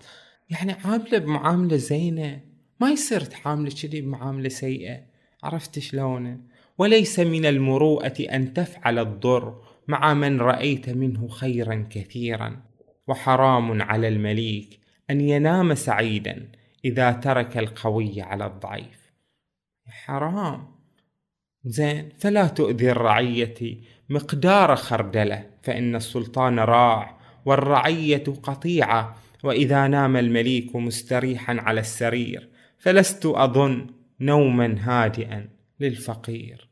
[0.51, 2.41] يعني عاملة بمعاملة زينة.
[2.81, 5.01] ما يصير تعامله كذي بمعاملة سيئة.
[5.43, 6.41] عرفت شلونه
[6.79, 12.63] وليس من المروءة أن تفعل الضر مع من رأيت منه خيرا كثيرا.
[13.09, 16.49] وحرام على المليك أن ينام سعيدا
[16.85, 19.13] إذا ترك القوي على الضعيف.
[19.89, 20.69] حرام.
[21.65, 29.17] زين فلا تؤذي الرعية مقدار خردلة فإن السلطان راع والرعية قطيعة.
[29.45, 32.49] وإذا نام المليك مستريحا على السرير
[32.79, 33.87] فلست أظن
[34.21, 35.49] نوما هادئا
[35.81, 36.69] للفقير.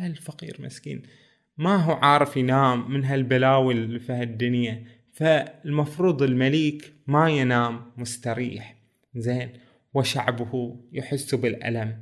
[0.00, 1.02] الفقير مسكين
[1.58, 8.76] ما هو عارف ينام من هالبلاوي اللي في هالدنيا فالمفروض المليك ما ينام مستريح.
[9.14, 9.52] زين
[9.94, 11.98] وشعبه يحس بالألم.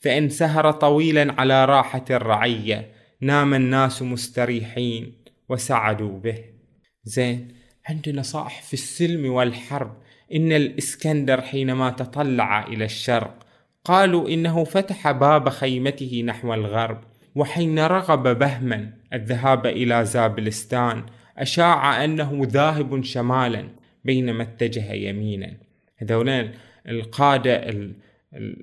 [0.00, 5.12] فإن سهر طويلا على راحة الرعية نام الناس مستريحين
[5.48, 6.44] وسعدوا به.
[7.04, 7.48] زين
[7.88, 9.92] عندنا نصائح في السلم والحرب.
[10.34, 13.46] إن الإسكندر حينما تطلع إلى الشرق
[13.84, 17.00] قالوا إنه فتح باب خيمته نحو الغرب
[17.34, 21.02] وحين رغب بهما الذهاب إلى زابلستان
[21.38, 23.68] أشاع أنه ذاهب شمالا
[24.04, 25.56] بينما اتجه يمينا.
[25.96, 26.50] هذولين
[26.88, 27.70] القادة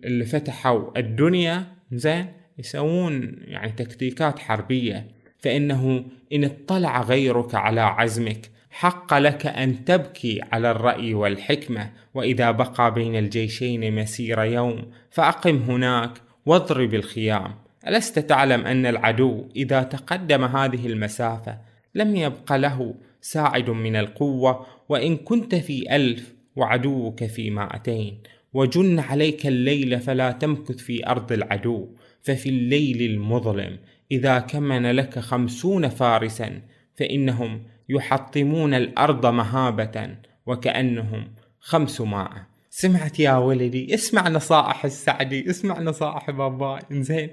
[0.06, 2.26] اللي فتحوا الدنيا زين؟
[2.58, 5.08] يسوون يعني تكتيكات حربية.
[5.40, 12.94] فإنه إن اطلع غيرك على عزمك حق لك أن تبكي على الرأي والحكمة وإذا بقى
[12.94, 16.12] بين الجيشين مسير يوم فأقم هناك
[16.46, 17.56] واضرب الخيام.
[17.88, 21.58] ألست تعلم أن العدو إذا تقدم هذه المسافة
[21.96, 28.18] لم يبق له ساعد من القوة وإن كنت في ألف وعدوك في مائتين.
[28.54, 31.90] وجن عليك الليل فلا تمكث في أرض العدو
[32.24, 33.78] ففي الليل المظلم.
[34.12, 36.62] إذا كمن لك خمسون فارسا
[36.96, 42.32] فإنهم يحطمون الأرض مهابة وكأنهم خمس ماء.
[42.70, 47.30] سمعت يا ولدي اسمع نصائح السعدي اسمع نصائح باباي إنزين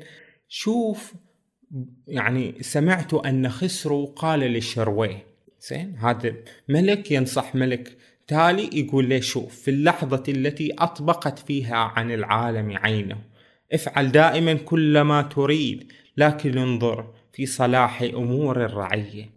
[0.49, 1.15] شوف
[2.09, 5.27] يعني سمعت أن خسرو قال للشرويه
[5.61, 6.35] زين هذا
[6.69, 13.19] ملك ينصح ملك تالي يقول له شوف في اللحظة التي أطبقت فيها عن العالم عينه.
[13.73, 19.31] افعل دائما كل ما تريد لكن انظر في صلاح أمور الرعية.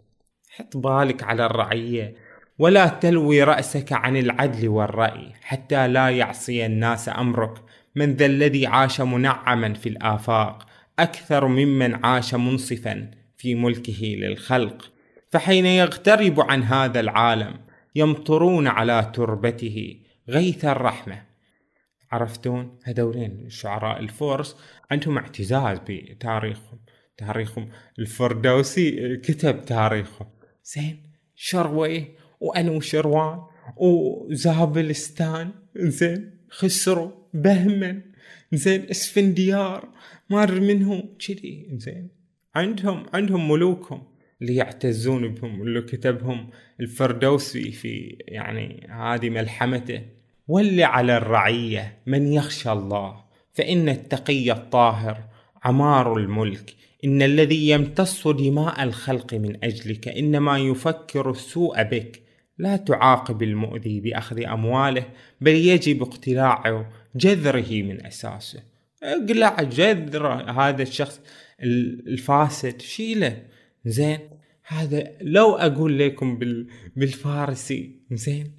[0.56, 2.14] حط بالك على الرعية
[2.58, 7.54] ولا تلوي رأسك عن العدل والرأي حتى لا يعصي الناس أمرك.
[7.94, 10.66] من ذا الذي عاش منعما في الآفاق
[10.98, 14.92] أكثر ممن عاش منصفا في ملكه للخلق.
[15.30, 17.54] فحين يغترب عن هذا العالم
[17.94, 19.96] يمطرون على تربته
[20.28, 21.22] غيث الرحمة.
[22.12, 24.56] عرفتون؟ هذولين شعراء الفرس.
[24.90, 26.78] عندهم اعتزاز بتاريخهم.
[27.18, 30.35] تاريخهم الفردوسي كتب تاريخهم.
[30.74, 31.02] زين
[31.34, 32.04] شروي
[32.40, 33.40] وانوشروان
[33.76, 38.02] وزابلستان زين خسروا بهما
[38.52, 39.88] زين اسفنديار
[40.30, 42.08] مر منهم كذي زين.
[42.54, 44.02] عندهم عندهم ملوكهم
[44.42, 46.50] اللي يعتزون بهم اللي كتبهم
[46.80, 50.02] الفردوسي في يعني هذه ملحمته.
[50.48, 55.24] ول على الرعية من يخشى الله فإن التقي الطاهر
[55.64, 56.74] عمار الملك.
[57.06, 62.22] إن الذي يمتص دماء الخلق من أجلك إنما يفكر السوء بك.
[62.58, 65.04] لا تعاقب المؤذي بأخذ أمواله
[65.40, 68.62] بل يجب اقتلاع جذره من أساسه.
[69.02, 70.26] اقلع جذر
[70.60, 71.20] هذا الشخص
[72.06, 73.42] الفاسد شيله.
[73.84, 74.18] زين؟
[74.66, 76.38] هذا لو أقول لكم
[76.96, 78.52] بالفارسي زين؟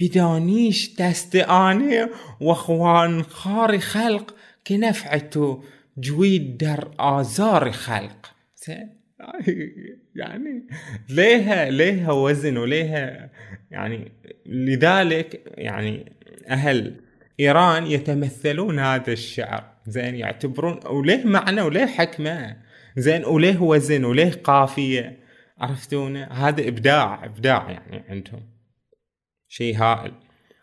[0.00, 2.08] بدانيش دستاني
[2.40, 4.34] وأخوان خاري خلق
[4.66, 5.62] كنفعتو
[5.96, 8.34] جويد در آزار خلق.
[8.66, 9.02] زين
[10.20, 10.66] يعني
[11.08, 13.30] ليها ليها وزن وليها
[13.70, 14.12] يعني
[14.46, 16.12] لذلك يعني
[16.48, 17.00] أهل
[17.40, 19.72] إيران يتمثلون هذا الشعر.
[19.86, 22.56] زين يعتبرون وليه معنى وليه حكمة.
[22.96, 25.18] زين وليه وزن وليه قافية.
[25.58, 28.42] عرفتون هذا إبداع إبداع يعني عندهم.
[29.48, 30.12] شيء هائل.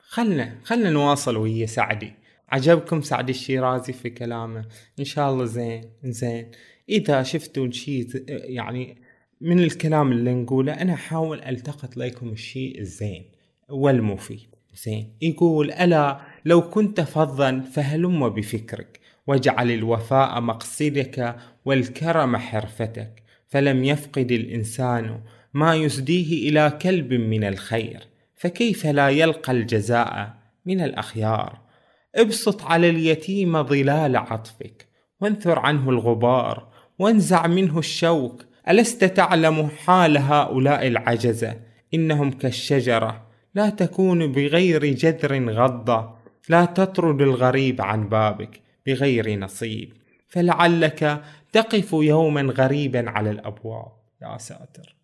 [0.01, 2.13] خلنا خلنا نواصل ويا سعدي.
[2.51, 4.65] عجبكم سعد الشيرازي في كلامه؟
[4.99, 6.51] إن شاء الله زين زين.
[6.89, 8.97] إذا شفتوا شيء يعني
[9.41, 13.25] من الكلام اللي نقوله أنا أحاول ألتقط لكم الشيء الزين
[13.69, 14.55] والمفيد.
[14.83, 15.13] زين.
[15.21, 21.35] يقول ألا لو كنت فظا فهلم بفكرك واجعل الوفاء مقصدك
[21.65, 25.19] والكرم حرفتك فلم يفقد الإنسان
[25.53, 27.99] ما يسديه إلى كلب من الخير
[28.35, 31.68] فكيف لا يلقى الجزاء من الأخيار؟
[32.15, 34.87] ابسط على اليتيم ظلال عطفك
[35.21, 36.69] وانثر عنه الغبار
[36.99, 38.45] وانزع منه الشوك.
[38.69, 41.55] ألست تعلم حال هؤلاء العجزة؟
[41.93, 46.15] إنهم كالشجرة لا تكون بغير جذر غضة.
[46.49, 49.93] لا تطرد الغريب عن بابك بغير نصيب.
[50.27, 53.91] فلعلك تقف يوما غريبا على الأبواب.
[54.21, 54.95] يا ساتر.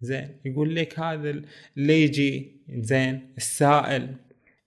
[0.00, 1.42] زين يقول لك هذا
[1.76, 4.16] اللي يجي زين السائل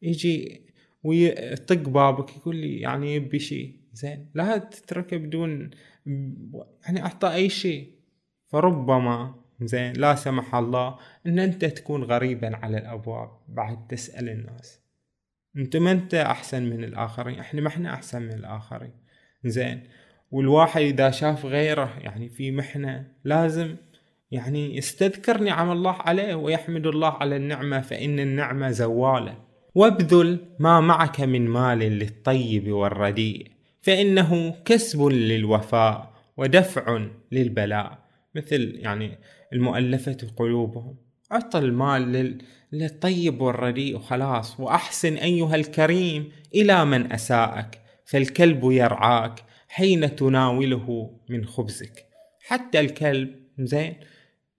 [0.01, 0.66] يجي
[1.03, 4.29] ويطق بابك يقول لي يعني يبي شيء زين.
[4.33, 5.69] لا تتركه بدون
[6.85, 7.91] يعني اعطى أي شيء
[8.47, 14.81] فربما زين لا سمح الله إن أنت تكون غريبا على الأبواب بعد تسأل الناس.
[15.57, 17.39] أنت ما أنت أحسن من الآخرين.
[17.39, 18.93] إحنا ما إحنا أحسن من الآخرين.
[19.45, 19.83] زين.
[20.31, 23.75] والواحد إذا شاف غيره يعني في محنة لازم
[24.31, 29.46] يعني يستذكر نعم الله عليه ويحمد الله على النعمة فإن النعمة زوالة.
[29.77, 37.99] وابذل ما معك من مال للطيب والرديء فإنه كسب للوفاء ودفع للبلاء.
[38.35, 39.17] مثل يعني
[39.53, 40.95] المؤلفة قلوبهم
[41.31, 42.37] أعط المال
[42.71, 52.05] للطيب والرديء وخلاص وأحسن أيها الكريم إلى من أساءك فالكلب يرعاك حين تناوله من خبزك.
[52.41, 53.95] حتى الكلب زين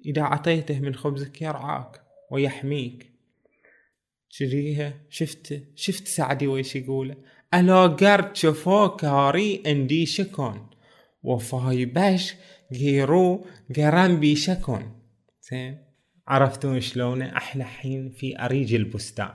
[0.06, 2.00] إذا أعطيته من خبزك يرعاك
[2.30, 3.07] ويحميك.
[4.28, 7.16] شريها شفت شفت سعدي ويش يقول
[7.54, 10.70] الا گر جفاکاری اندیشه کن وفا
[11.22, 12.34] پیش گیر
[12.72, 14.92] و کرم پیشه کن؟
[15.50, 15.78] زين.
[16.28, 19.34] عرفتون شلون؟ إحنا حين في أريج البستان.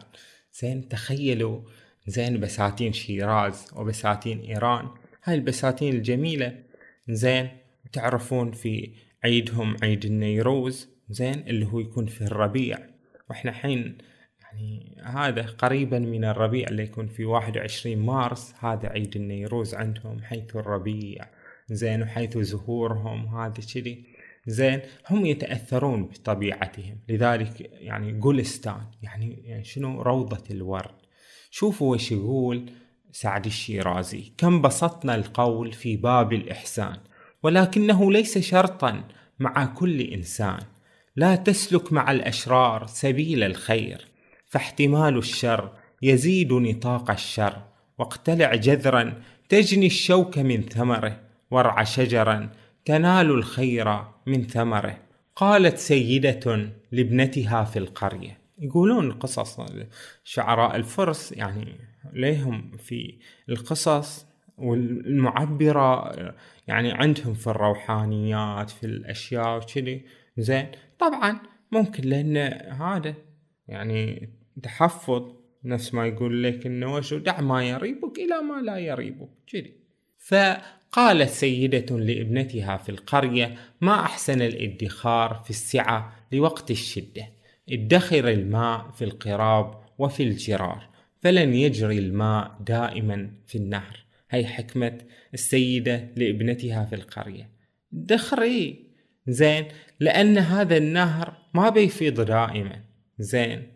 [0.61, 1.61] زين تخيلوا.
[2.07, 4.89] زين بساتين شيراز وبساتين إيران.
[5.23, 6.63] هاي البساتين الجميلة.
[7.09, 7.49] زين
[7.93, 12.79] تعرفون في عيدهم عيد النيروز؟ زين اللي هو يكون في الربيع.
[13.29, 13.97] وإحنا حين
[14.53, 18.53] يعني هذا قريبا من الربيع اللي يكون في واحد وعشرين مارس.
[18.59, 21.27] هذا عيد النيروز عندهم حيث الربيع
[21.69, 24.05] زين وحيث زهورهم هذا كذي.
[24.47, 24.79] زين
[25.09, 26.97] هم يتأثرون بطبيعتهم.
[27.09, 30.95] لذلك يعني جولستان يعني, يعني شنو روضة الورد.
[31.49, 32.69] شوفوا وش يقول
[33.11, 34.31] سعد الشيرازي.
[34.37, 36.97] كم بسطنا القول في باب الإحسان
[37.43, 39.03] ولكنه ليس شرطا
[39.39, 40.59] مع كل إنسان.
[41.15, 44.12] لا تسلك مع الأشرار سبيل الخير.
[44.53, 45.69] فاحتمال الشر
[46.01, 47.61] يزيد نطاق الشر.
[47.97, 51.19] واقتلع جذرا تجني الشوك من ثمره
[51.51, 52.49] وارع شجرا
[52.85, 54.97] تنال الخير من ثمره.
[55.35, 58.37] قالت سيدة لابنتها في القرية.
[58.59, 59.61] يقولون قصص
[60.23, 61.75] شعراء الفرس يعني
[62.13, 64.25] ليهم في القصص
[64.57, 66.13] والمعبرة
[66.67, 70.05] يعني عندهم في الروحانيات في الأشياء وكذي.
[70.37, 70.67] زين
[70.99, 71.39] طبعا
[71.71, 72.37] ممكن لأن
[72.81, 73.13] هذا
[73.67, 74.29] يعني
[74.63, 75.35] تحفظ
[75.65, 79.73] نفس ما يقول لك إنه وشو دع ما يريبك إلى ما لا يريبك كذي.
[80.19, 87.27] فقالت سيدة لابنتها في القرية ما أحسن الادخار في السعة لوقت الشدة
[87.69, 90.89] ادخر الماء في القراب وفي الجرار
[91.21, 94.05] فلن يجري الماء دائما في النهر.
[94.29, 94.97] هي حكمة
[95.33, 97.49] السيدة لابنتها في القرية.
[97.91, 98.85] دخري
[99.27, 99.65] زين
[99.99, 102.83] لأن هذا النهر ما بيفيض دائما
[103.19, 103.72] زين.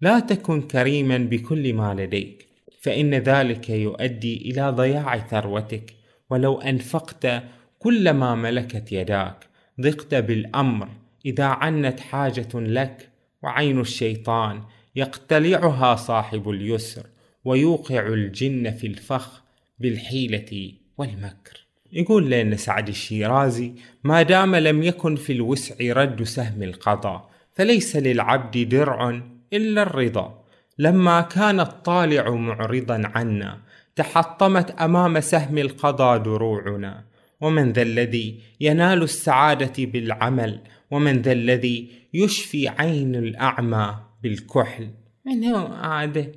[0.00, 2.46] لا تكن كريما بكل ما لديك
[2.80, 5.94] فإن ذلك يؤدي إلى ضياع ثروتك.
[6.30, 7.42] ولو أنفقت
[7.78, 9.46] كل ما ملكت يداك
[9.80, 10.88] ضقت بالأمر.
[11.26, 13.08] إذا عنت حاجة لك
[13.42, 14.62] وعين الشيطان
[14.96, 17.06] يقتلعها صاحب اليسر
[17.44, 19.42] ويوقع الجن في الفخ
[19.78, 21.66] بالحيلة والمكر.
[21.92, 23.72] يقول لنا سعد الشيرازي
[24.04, 29.22] ما دام لم يكن في الوسع رد سهم القضاء فليس للعبد درع
[29.56, 30.44] إلا الرضا.
[30.78, 33.60] لما كان الطالع معرضا عنا
[33.96, 37.04] تحطمت أمام سهم القضاء دروعنا.
[37.40, 44.90] ومن ذا الذي ينال السعادة بالعمل ومن ذا الذي يشفي عين الأعمى بالكحل.
[45.26, 46.32] من هو عادة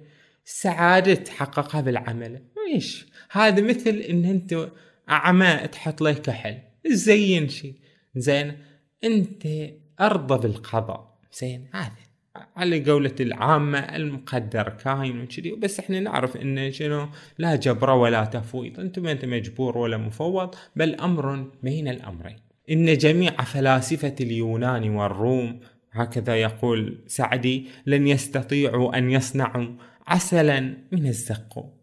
[0.45, 2.41] السعادة تحققها بالعمل.
[2.73, 4.69] إيش؟ هذا مثل إن أنت
[5.09, 6.57] أعمى تحط له كحل.
[6.87, 7.75] زين شيء
[8.15, 8.57] زين
[9.03, 9.47] أنت
[10.01, 11.19] أرضى بالقضاء.
[11.33, 12.08] زين هذا.
[12.55, 18.79] على قولة العامة المقدر كاين وكذي بس إحنا نعرف إن شنو لا جبر ولا تفويض
[18.79, 22.37] انت ما أنت مجبور ولا مفوض بل أمر بين الأمرين.
[22.71, 25.59] إن جميع فلاسفة اليونان والروم
[25.91, 29.67] هكذا يقول سعدي لن يستطيعوا أن يصنعوا
[30.07, 30.59] عسلا
[30.91, 31.79] من الزقوم.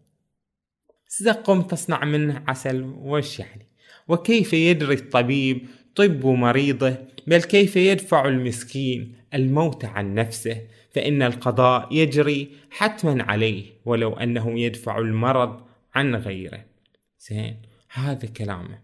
[1.09, 3.67] الزقوم تصنع منه عسل وش يعني؟
[4.07, 5.67] وكيف يدري الطبيب
[5.97, 6.95] طب مريضه
[7.27, 14.97] بل كيف يدفع المسكين الموت عن نفسه؟ فإن القضاء يجري حتما عليه ولو أنه يدفع
[14.97, 15.61] المرض
[15.95, 16.65] عن غيره.
[17.19, 17.57] زين
[17.93, 18.79] هذا كلامه.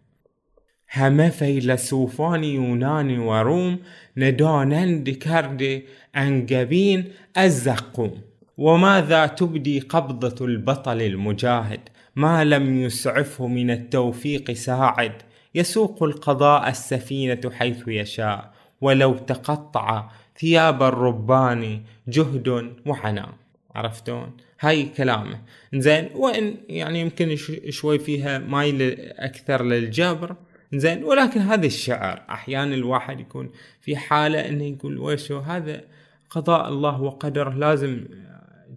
[0.96, 3.80] هم فيلسوفان يونان وروم
[4.18, 5.84] ندانن دكارد
[6.18, 8.22] أنجبين الزقوم.
[8.58, 11.80] وماذا تبدي قبضة البطل المجاهد؟
[12.16, 15.14] ما لم يسعفه من التوفيق ساعد.
[15.56, 23.30] يسوق القضاء السفينة حيث يشاء ولو تقطع ثياب الربان جهد وعناء
[23.76, 25.42] عرفتون؟ هاي كلامه.
[25.74, 27.36] زين وإن يعني يمكن
[27.70, 30.36] شوي فيها مايل أكثر للجبر.
[30.74, 33.50] زين ولكن هذا الشعر أحيانا الواحد يكون
[33.82, 35.82] في حالة إنه يقول ويشو هذا؟
[36.30, 38.06] قضاء الله وقدره لازم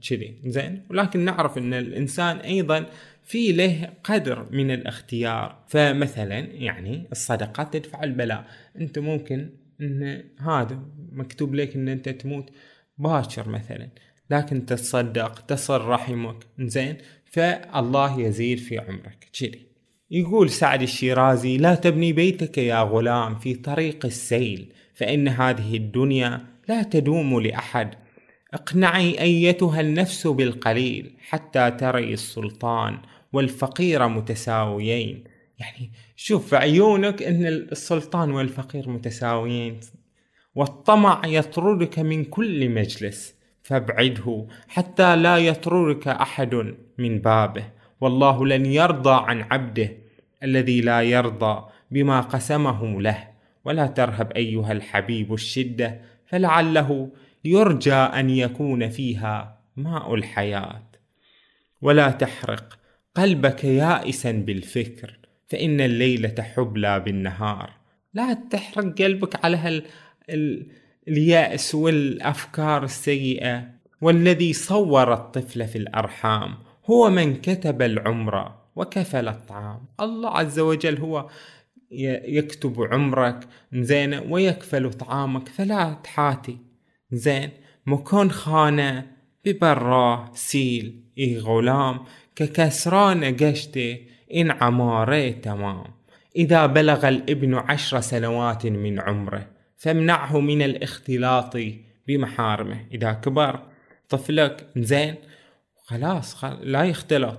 [0.09, 0.35] كذي.
[0.47, 2.87] زين ولكن نعرف إن الإنسان أيضا
[3.27, 5.65] في له قدر من الاختيار.
[5.69, 8.47] فمثلا يعني الصدقة تدفع البلاء.
[8.81, 9.51] أنت ممكن
[9.81, 12.51] إن هذا مكتوب لك إن أنت تموت
[12.99, 13.89] باكر مثلا.
[14.31, 19.29] لكن تتصدق تصل رحمك زين فالله يزيد في عمرك.
[19.41, 19.67] كذي.
[20.11, 26.83] يقول سعد الشيرازي لا تبني بيتك يا غلام في طريق السيل فإن هذه الدنيا لا
[26.83, 27.95] تدوم لأحد.
[28.55, 32.99] اقنعي أيتها النفس بالقليل حتى تري السلطان
[33.37, 35.25] والفقير متساويين.
[35.59, 39.81] يعني شوف في عيونك إن السلطان والفقير متساويين.
[40.55, 47.65] والطمع يطردك من كل مجلس فابعده حتى لا يطردك أحد من بابه.
[48.01, 49.93] والله لن يرضى عن عبده
[50.43, 53.29] الذي لا يرضى بما قسمه له.
[53.65, 57.11] ولا ترهب أيها الحبيب الشدة فلعله
[57.45, 60.83] يرجى أن يكون فيها ماء الحياة.
[61.83, 62.79] ولا تحرق
[63.17, 67.71] قلبك يائسا بالفكر فإن الليلة حبلى بالنهار.
[68.15, 69.83] لا تحرق قلبك على هال
[70.31, 70.67] ال...
[71.09, 73.77] اليأس والأفكار السيئة.
[74.01, 76.55] والذي صور الطفل في الأرحام
[76.91, 79.81] هو من كتب العمر وكفل الطعام.
[80.01, 81.29] الله عز وجل هو
[81.91, 86.59] يكتب عمرك زين ويكفل طعامك فلا تحاتي.
[87.13, 87.51] زين
[87.87, 89.07] مكون خانة
[89.45, 92.01] ببراه سيل اي غلام.
[92.37, 93.99] ككسران قشته
[94.35, 95.85] إن عماره تمام.
[96.37, 101.57] إذا بلغ الابن عشر سنوات من عمره فامنعه من الاختلاط
[102.09, 102.87] بمحارمه.
[102.93, 103.61] إذا كبر
[104.09, 105.15] طفلك زين
[105.85, 107.39] خلاص لا يختلط.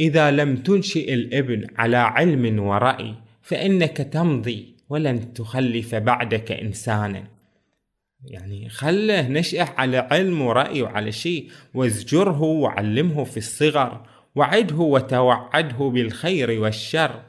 [0.00, 7.24] إذا لم تنشئ الابن على علم ورأي فإنك تمضي ولن تخلف بعدك إنسانا.
[8.24, 14.06] يعني خله نشأه على علم ورأي وعلى شيء وازجره وعلمه في الصغر.
[14.38, 17.22] وعده وتوعده بالخير والشر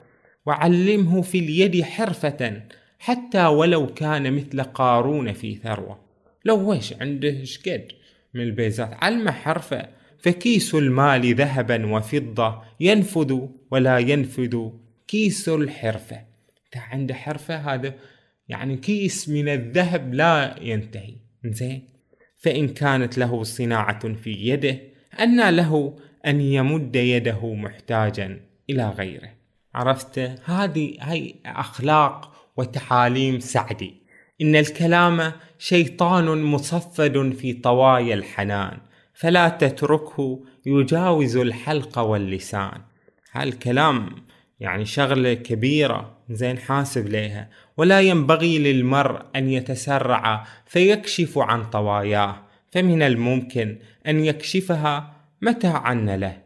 [0.46, 2.62] وعلمه في اليد حرفة
[3.00, 6.00] حتى ولو كان مثل قارون في ثروة.
[6.46, 7.88] لو وش عنده شقد
[8.34, 8.94] من البيزات.
[8.94, 9.88] علمه حرفة.
[10.20, 12.62] فكيس المال ذهبا وفضة.
[12.80, 13.40] ينفذ
[13.72, 14.70] ولا ينفذ
[15.08, 16.22] كيس الحرفة.
[16.76, 17.94] عنده حرفة هذا؟
[18.48, 21.16] يعني كيس من الذهب لا ينتهي.
[21.46, 21.84] زين
[22.38, 24.80] فإن كانت له صناعة في يده
[25.20, 28.40] أن له أن يمد يده محتاجا
[28.70, 29.30] إلى غيره.
[29.76, 33.94] عرفت؟ هذه هي أخلاق وتعاليم سعدي.
[34.42, 38.78] إن الكلام شيطان مصفد في طوايا الحنان
[39.14, 42.82] فلا تتركه يجاوز الحلق واللسان.
[43.32, 44.10] هالكلام
[44.60, 47.50] يعني شغلة كبيرة زين حاسب ليها.
[47.78, 52.36] ولا ينبغي للمرء أن يتسرع فيكشف عن طواياه
[52.72, 56.38] فمن الممكن أن يكشفها متى عن له؟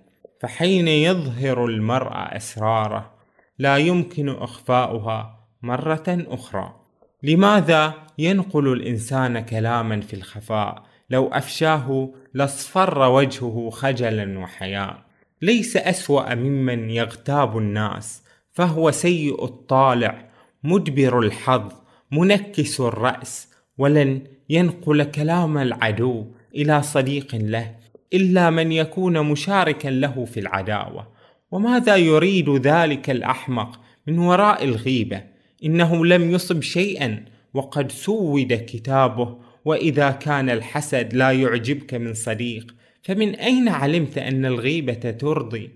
[0.41, 3.13] فحين يظهر المرء أسراره
[3.59, 6.75] لا يمكن إخفاؤها مرة أخرى.
[7.23, 15.03] لماذا ينقل الإنسان كلاما في الخفاء؟ لو أفشاه لاصفر وجهه خجلا وحياء.
[15.41, 20.29] ليس أسوأ ممن يغتاب الناس فهو سيء الطالع
[20.63, 21.73] مدبر الحظ
[22.11, 27.82] منكس الرأس ولن ينقل كلام العدو إلى صديق له.
[28.13, 31.07] إلا من يكون مشاركا له في العداوة.
[31.51, 35.23] وماذا يريد ذلك الأحمق من وراء الغيبة؟
[35.65, 39.37] إنه لم يصب شيئا وقد سود كتابه.
[39.65, 45.69] وإذا كان الحسد لا يعجبك من صديق فمن أين علمت أن الغيبة ترضي؟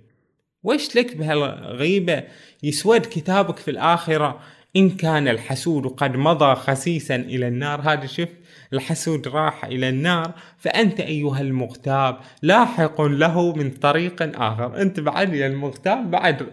[0.64, 2.24] وش لك بهالغيبة؟
[2.64, 4.40] يسود كتابك في الآخرة.
[4.76, 7.82] إن كان الحسود قد مضى خسيسا إلى النار.
[7.82, 8.36] هذا شفت
[8.74, 14.82] الحسود راح إلى النار فأنت أيها المغتاب لاحق له من طريق آخر.
[14.82, 16.47] أنت بعد يا المغتاب بعد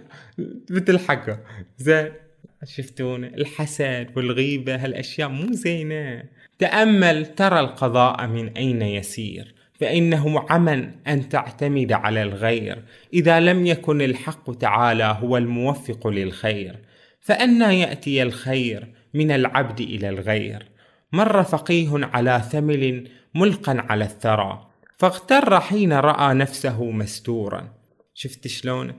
[0.71, 1.39] بتلحقه.
[1.79, 2.13] زين.
[2.65, 6.23] شفتون؟ الحسد والغيبة هالأشياء مو زينة.
[6.59, 12.83] تأمل ترى القضاء من أين يسير؟ فإنه عمن أن تعتمد على الغير.
[13.15, 16.77] إذا لم يكن الحق تعالى هو الموفق للخير.
[17.21, 20.74] فأنا يأتي الخير من العبد إلى الغير.
[21.15, 24.67] مر فقيه على ثمل ملقا على الثرى
[24.99, 27.73] فاغتر حين رأى نفسه مستورا.
[28.15, 28.93] شفت شلون؟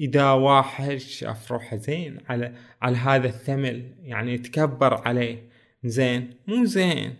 [0.00, 5.42] إذا واحد شاف روحه زين على على هذا الثمل يعني تكبر عليه.
[5.84, 7.16] زين؟ مو زين.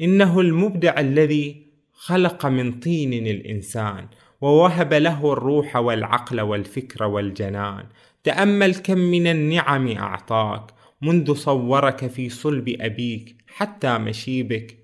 [0.00, 4.06] إنه المبدع الذي خلق من طين الإنسان
[4.40, 7.84] ووهب له الروح والعقل والفكر والجنان.
[8.24, 10.70] تأمل كم من النعم أعطاك
[11.02, 13.41] منذ صورك في صلب أبيك.
[13.56, 14.76] حتى مشيبك.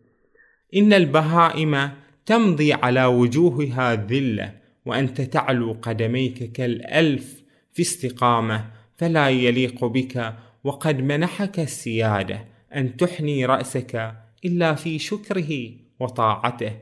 [0.76, 1.90] إن البهائم
[2.26, 4.54] تمضي على وجوهها ذلة
[4.86, 7.42] وأنت تعلو قدميك كالألف
[7.72, 8.64] في استقامة
[8.96, 12.44] فلا يليق بك وقد منحك السيادة
[12.74, 14.14] أن تحني رأسك
[14.44, 16.72] إلا في شكره وطاعته.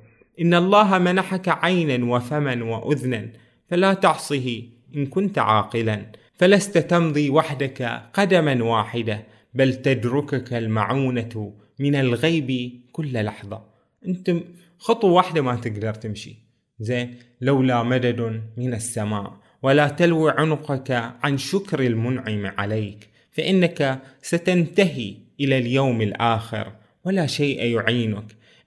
[0.41, 3.29] إن الله منحك عينا وفما وأذنا
[3.69, 4.63] فلا تعصه
[4.97, 6.07] إن كنت عاقلا.
[6.39, 9.25] فلست تمضي وحدك قدما واحدة
[9.55, 13.63] بل تدركك المعونة من الغيب كل لحظة.
[14.07, 14.35] أنت
[14.79, 16.37] خطوة واحدة ما تقدر تمشي.
[16.81, 20.91] زين لولا مدد من السماء ولا تلوي عنقك
[21.23, 26.73] عن شكر المنعم عليك فإنك ستنتهي إلى اليوم الآخر
[27.05, 28.25] ولا شيء يعينك.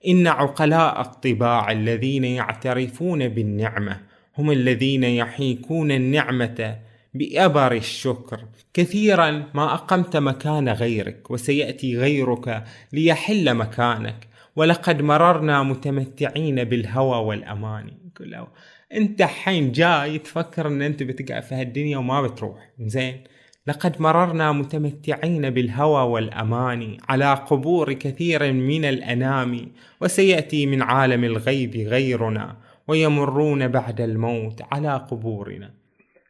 [0.07, 3.99] إن عقلاء الطباع الذين يعترفون بالنعمة
[4.37, 6.79] هم الذين يحيكون النعمة
[7.13, 8.39] بأبر الشكر.
[8.73, 14.27] كثيرا ما أقمت مكان غيرك وسيأتي غيرك ليحل مكانك.
[14.55, 18.47] ولقد مررنا متمتعين بالهوى والأماني كله
[18.93, 22.69] أنت حين جاي تفكر إن أنت بتقع في هالدنيا وما بتروح.
[22.79, 23.23] زين.
[23.67, 29.71] لقد مررنا متمتعين بالهوى والأماني على قبور كثير من الأنام.
[30.01, 32.57] وسيأتي من عالم الغيب غيرنا
[32.87, 35.78] ويمرون بعد الموت على قبورنا.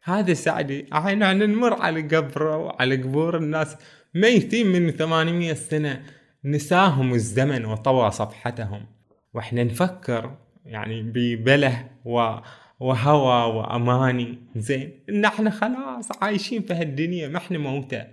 [0.04, 0.86] هذا سعدي.
[0.92, 3.76] إحنا نمر على قبره وعلى قبور الناس.
[4.14, 6.02] ميتين من 800 سنة
[6.44, 8.86] نساهم الزمن وطوى صفحتهم.
[9.34, 12.34] وإحنا نفكر يعني ببله و
[12.80, 14.38] وهوى وأماني.
[14.56, 15.04] زين.
[15.08, 17.28] إن إحنا خلاص عايشين في هالدنيا.
[17.28, 18.04] ما إحنا موتى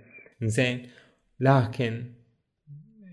[0.42, 0.88] زين.
[1.40, 2.04] لكن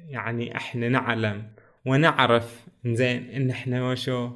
[0.09, 1.43] يعني إحنا نعلم
[1.85, 2.65] ونعرف.
[2.85, 3.29] زين.
[3.29, 4.31] إن إحنا وشو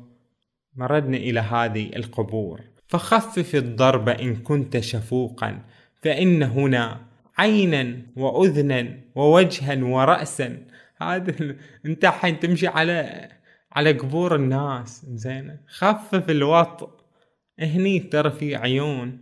[0.75, 2.61] مردنا إلى هذه القبور.
[2.89, 5.61] فخفف الضرب إن كنت شفوقا
[6.01, 7.01] فإن هنا
[7.37, 10.57] عينا وأذنا ووجها ورأسا.
[11.01, 13.29] هذا أنت حين تمشي على
[13.71, 15.57] على قبور الناس زين.
[15.67, 16.89] خفف الوطء.
[17.59, 19.17] هني ترى في عيون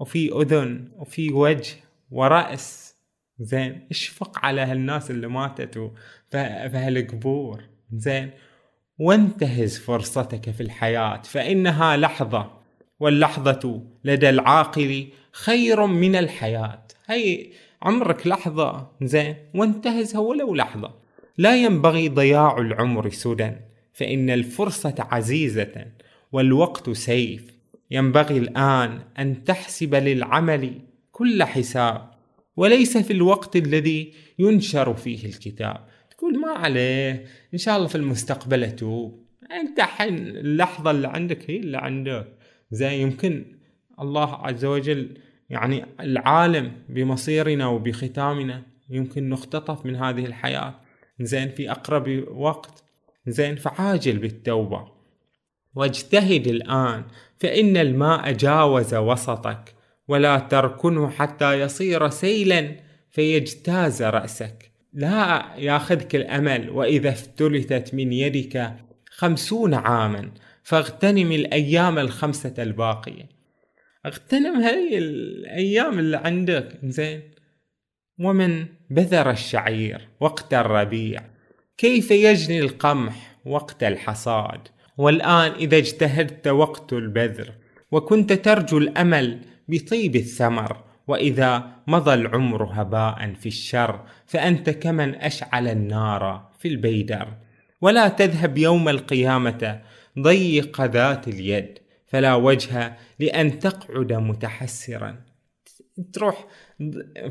[0.00, 1.76] وفي أذن وفي وجه
[2.10, 2.96] ورأس
[3.38, 3.86] زين.
[3.90, 5.92] اشفق على هالناس اللي ماتت
[6.30, 6.38] في
[6.74, 8.30] هالقبور زين.
[8.98, 12.57] وانتهز فرصتك في الحياة فإنها لحظة
[13.00, 16.82] واللحظة لدى العاقل خير من الحياة.
[17.06, 17.46] هي
[17.82, 20.94] عمرك لحظة زين وانتهزها ولو لحظة
[21.38, 23.52] لا ينبغي ضياع العمر سدى
[23.92, 25.86] فإن الفرصة عزيزة
[26.32, 27.58] والوقت سيف.
[27.90, 30.72] ينبغي الآن أن تحسب للعمل
[31.12, 32.10] كل حساب
[32.56, 35.84] وليس في الوقت الذي ينشر فيه الكتاب.
[36.10, 37.24] تقول ما عليه
[37.54, 39.26] إن شاء الله في المستقبل أتوب.
[39.52, 42.37] أنت حين اللحظة اللي عندك هي اللي عندك.
[42.70, 43.58] زي يمكن
[44.00, 45.18] الله عز وجل
[45.50, 50.74] يعني العالم بمصيرنا وبختامنا يمكن نختطف من هذه الحياة.
[51.20, 52.84] زين في أقرب وقت
[53.26, 54.88] زين فعاجل بالتوبة.
[55.74, 57.04] واجتهد الآن
[57.38, 59.74] فإن الماء جاوز وسطك
[60.08, 62.76] ولا تركنه حتى يصير سيلا
[63.10, 64.72] فيجتاز رأسك.
[64.92, 68.74] لا ياخذك الأمل وإذا افتلتت من يدك
[69.10, 70.30] خمسون عاما.
[70.68, 73.28] فاغتنم الأيام الخمسة الباقية.
[74.06, 77.22] اغتنم هاي الأيام اللي عندك زين
[78.20, 81.20] ومن بذر الشعير وقت الربيع.
[81.78, 84.60] كيف يجني القمح وقت الحصاد؟
[84.98, 87.52] والآن إذا اجتهدت وقت البذر.
[87.92, 90.84] وكنت ترجو الأمل بطيب الثمر.
[91.06, 94.04] وإذا مضى العمر هباء في الشر.
[94.26, 97.28] فأنت كمن أشعل النار في البيدر.
[97.80, 99.80] ولا تذهب يوم القيامة
[100.18, 105.24] ضيق ذات اليد فلا وجه لأن تقعد متحسرا.
[106.12, 106.46] تروح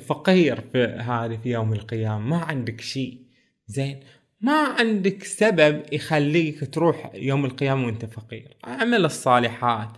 [0.05, 3.21] فقير في هذه في يوم القيامة ما عندك شيء.
[3.67, 3.99] زين
[4.41, 8.57] ما عندك سبب يخليك تروح يوم القيامة وأنت فقير.
[8.67, 9.97] اعمل الصالحات.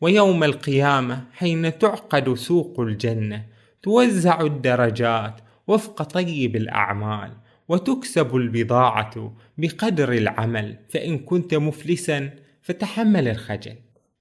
[0.00, 3.46] ويوم القيامة حين تعقد سوق الجنة
[3.82, 7.32] توزع الدرجات وفق طيب الأعمال
[7.68, 12.30] وتكسب البضاعة بقدر العمل فإن كنت مفلسا
[12.62, 13.74] فتحمل الخجل.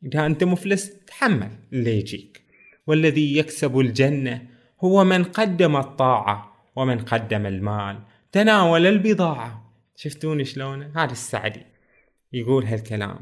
[0.05, 2.41] إذا أنت مفلس تحمل اللي يجيك.
[2.87, 4.41] والذي يكسب الجنة
[4.83, 7.99] هو من قدم الطاعة ومن قدم المال.
[8.31, 9.73] تناول البضاعة.
[9.95, 11.65] شفتوني شلون؟ هذا السعدي.
[12.33, 13.19] يقول هالكلام.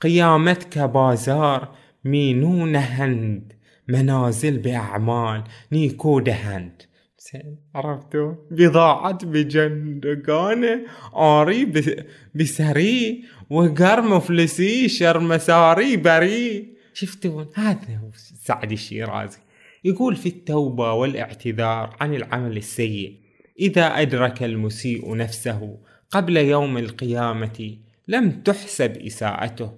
[0.00, 3.52] قيامتك بازار مينون هند
[3.88, 6.82] منازل به اعمال نیکو دهند
[7.74, 10.80] عرفتوا بضاعت به چندان
[11.14, 11.72] که آری
[12.34, 16.72] بری وگر مفلسی شرمساری بری.
[16.94, 18.10] شفتون؟ هذا هو
[18.44, 19.38] سعد الشيرازي.
[19.84, 23.16] يقول في التوبة والإعتذار عن العمل السيء
[23.60, 25.78] إذا أدرك المسيء نفسه
[26.10, 27.76] قبل يوم القيامة
[28.08, 29.72] لم تحسب إساءته.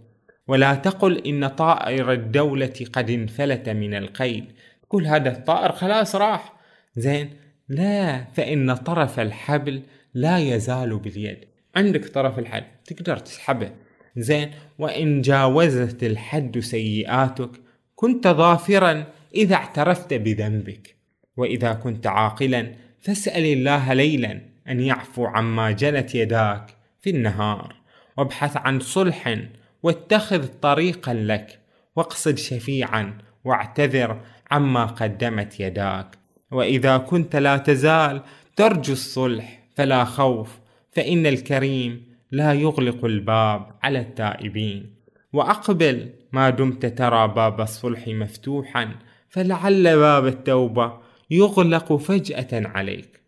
[0.48, 4.44] ولا تقل إن طائر الدولة قد انفلت من القيد.
[4.88, 6.54] كل هذا الطائر خلاص راح.
[6.96, 7.30] زين؟
[7.68, 9.82] لا فإن طرف الحبل
[10.14, 11.38] لا يزال باليد.
[11.76, 13.70] عندك طرف الحبل تقدر تسحبه.
[14.16, 17.50] زين؟ وإن جاوزت الحد سيئاتك
[17.94, 20.96] كنت ظافرا إذا اعترفت بذنبك.
[21.36, 26.70] وإذا كنت عاقلا فاسأل الله ليلا أن يعفو عما جنت يداك
[27.00, 27.76] في النهار.
[28.16, 29.38] وابحث عن صلح
[29.82, 31.58] واتخذ طريقا لك.
[31.96, 34.20] واقصد شفيعا واعتذر
[34.50, 36.23] عما قدمت يداك.
[36.50, 38.22] وإذا كنت لا تزال
[38.56, 40.58] ترجو الصلح فلا خوف
[40.92, 44.94] فإن الكريم لا يغلق الباب على التائبين.
[45.32, 48.94] وأقبل ما دمت ترى باب الصلح مفتوحا
[49.28, 50.98] فلعل باب التوبة
[51.30, 53.20] يغلق فجأة عليك.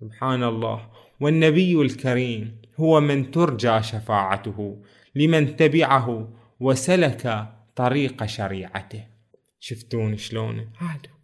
[0.00, 0.88] سبحان الله
[1.20, 4.76] والنبي الكريم هو من ترجى شفاعته
[5.14, 6.28] لمن تبعه
[6.60, 9.04] وسلك طريق شريعته.
[9.60, 11.15] شفتون شلون؟ هذا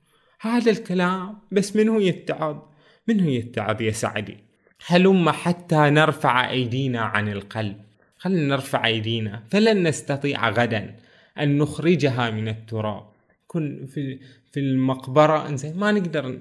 [0.45, 2.57] هذا الكلام بس من هو يتعظ؟
[3.09, 4.36] من هو يتعظ يا سعدي؟
[4.86, 7.76] هلم حتى نرفع أيدينا عن القلب.
[8.18, 10.97] خلنا نرفع أيدينا فلن نستطيع غدا
[11.38, 13.07] أن نخرجها من التراب.
[13.47, 14.18] كن في
[14.53, 16.38] في المقبرة إنزين ما نقدر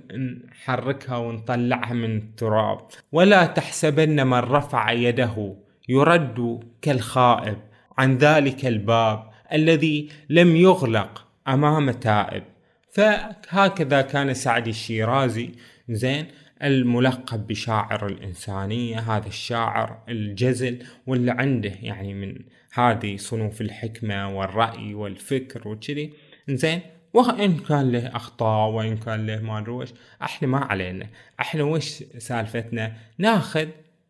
[0.49, 2.87] نحركها ونطلعها من التراب.
[3.11, 5.55] ولا تحسبن من رفع يده
[5.89, 7.57] يرد كالخائب
[7.97, 9.23] عن ذلك الباب
[9.53, 12.43] الذي لم يغلق أمام تائب.
[12.91, 15.51] فهكذا كان سعد الشيرازي
[15.89, 16.25] زين
[16.63, 22.35] الملقب بشاعر الإنسانية هذا الشاعر الجزل واللي عنده يعني من
[22.73, 26.13] هذه صنوف الحكمة والرأي والفكر وكذي.
[26.49, 26.81] زين
[27.13, 29.89] وإن كان له أخطاء وإن كان له ما أدري وش
[30.21, 31.07] إحنا ما علينا.
[31.39, 33.67] إحنا وش سالفتنا؟ ناخذ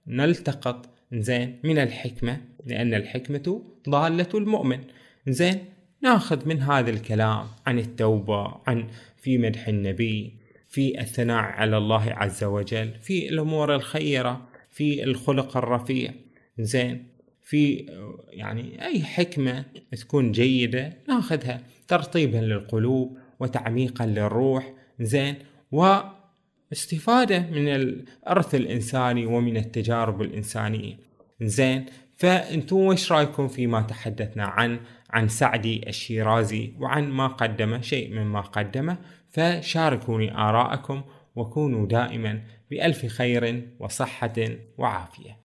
[0.07, 4.79] نلتقط زين من الحكمة لأن الحكمة ضالة المؤمن.
[5.27, 5.65] زين
[6.01, 8.87] ناخذ من هذا الكلام عن التوبة عن
[9.17, 10.33] في مدح النبي
[10.69, 16.13] في الثناء على الله عز وجل في الأمور الخيرة في الخلق الرفيع
[16.59, 17.05] زين
[17.43, 17.85] في
[18.29, 25.35] يعني أي حكمة تكون جيدة ناخذها ترطيبا للقلوب وتعميقا للروح زين
[25.71, 30.97] واستفادة من الإرث الإنساني ومن التجارب الإنسانية
[31.41, 31.85] زين.
[32.21, 34.79] فأنتم وش رأيكم فيما تحدثنا عن
[35.13, 38.97] عن سعدي الشيرازي وعن ما قدمه شيء مما قدمه
[39.29, 41.01] فشاركوني آراءكم
[41.35, 42.41] وكونوا دائما
[42.71, 44.33] بألف خير وصحة
[44.77, 45.37] وعافية.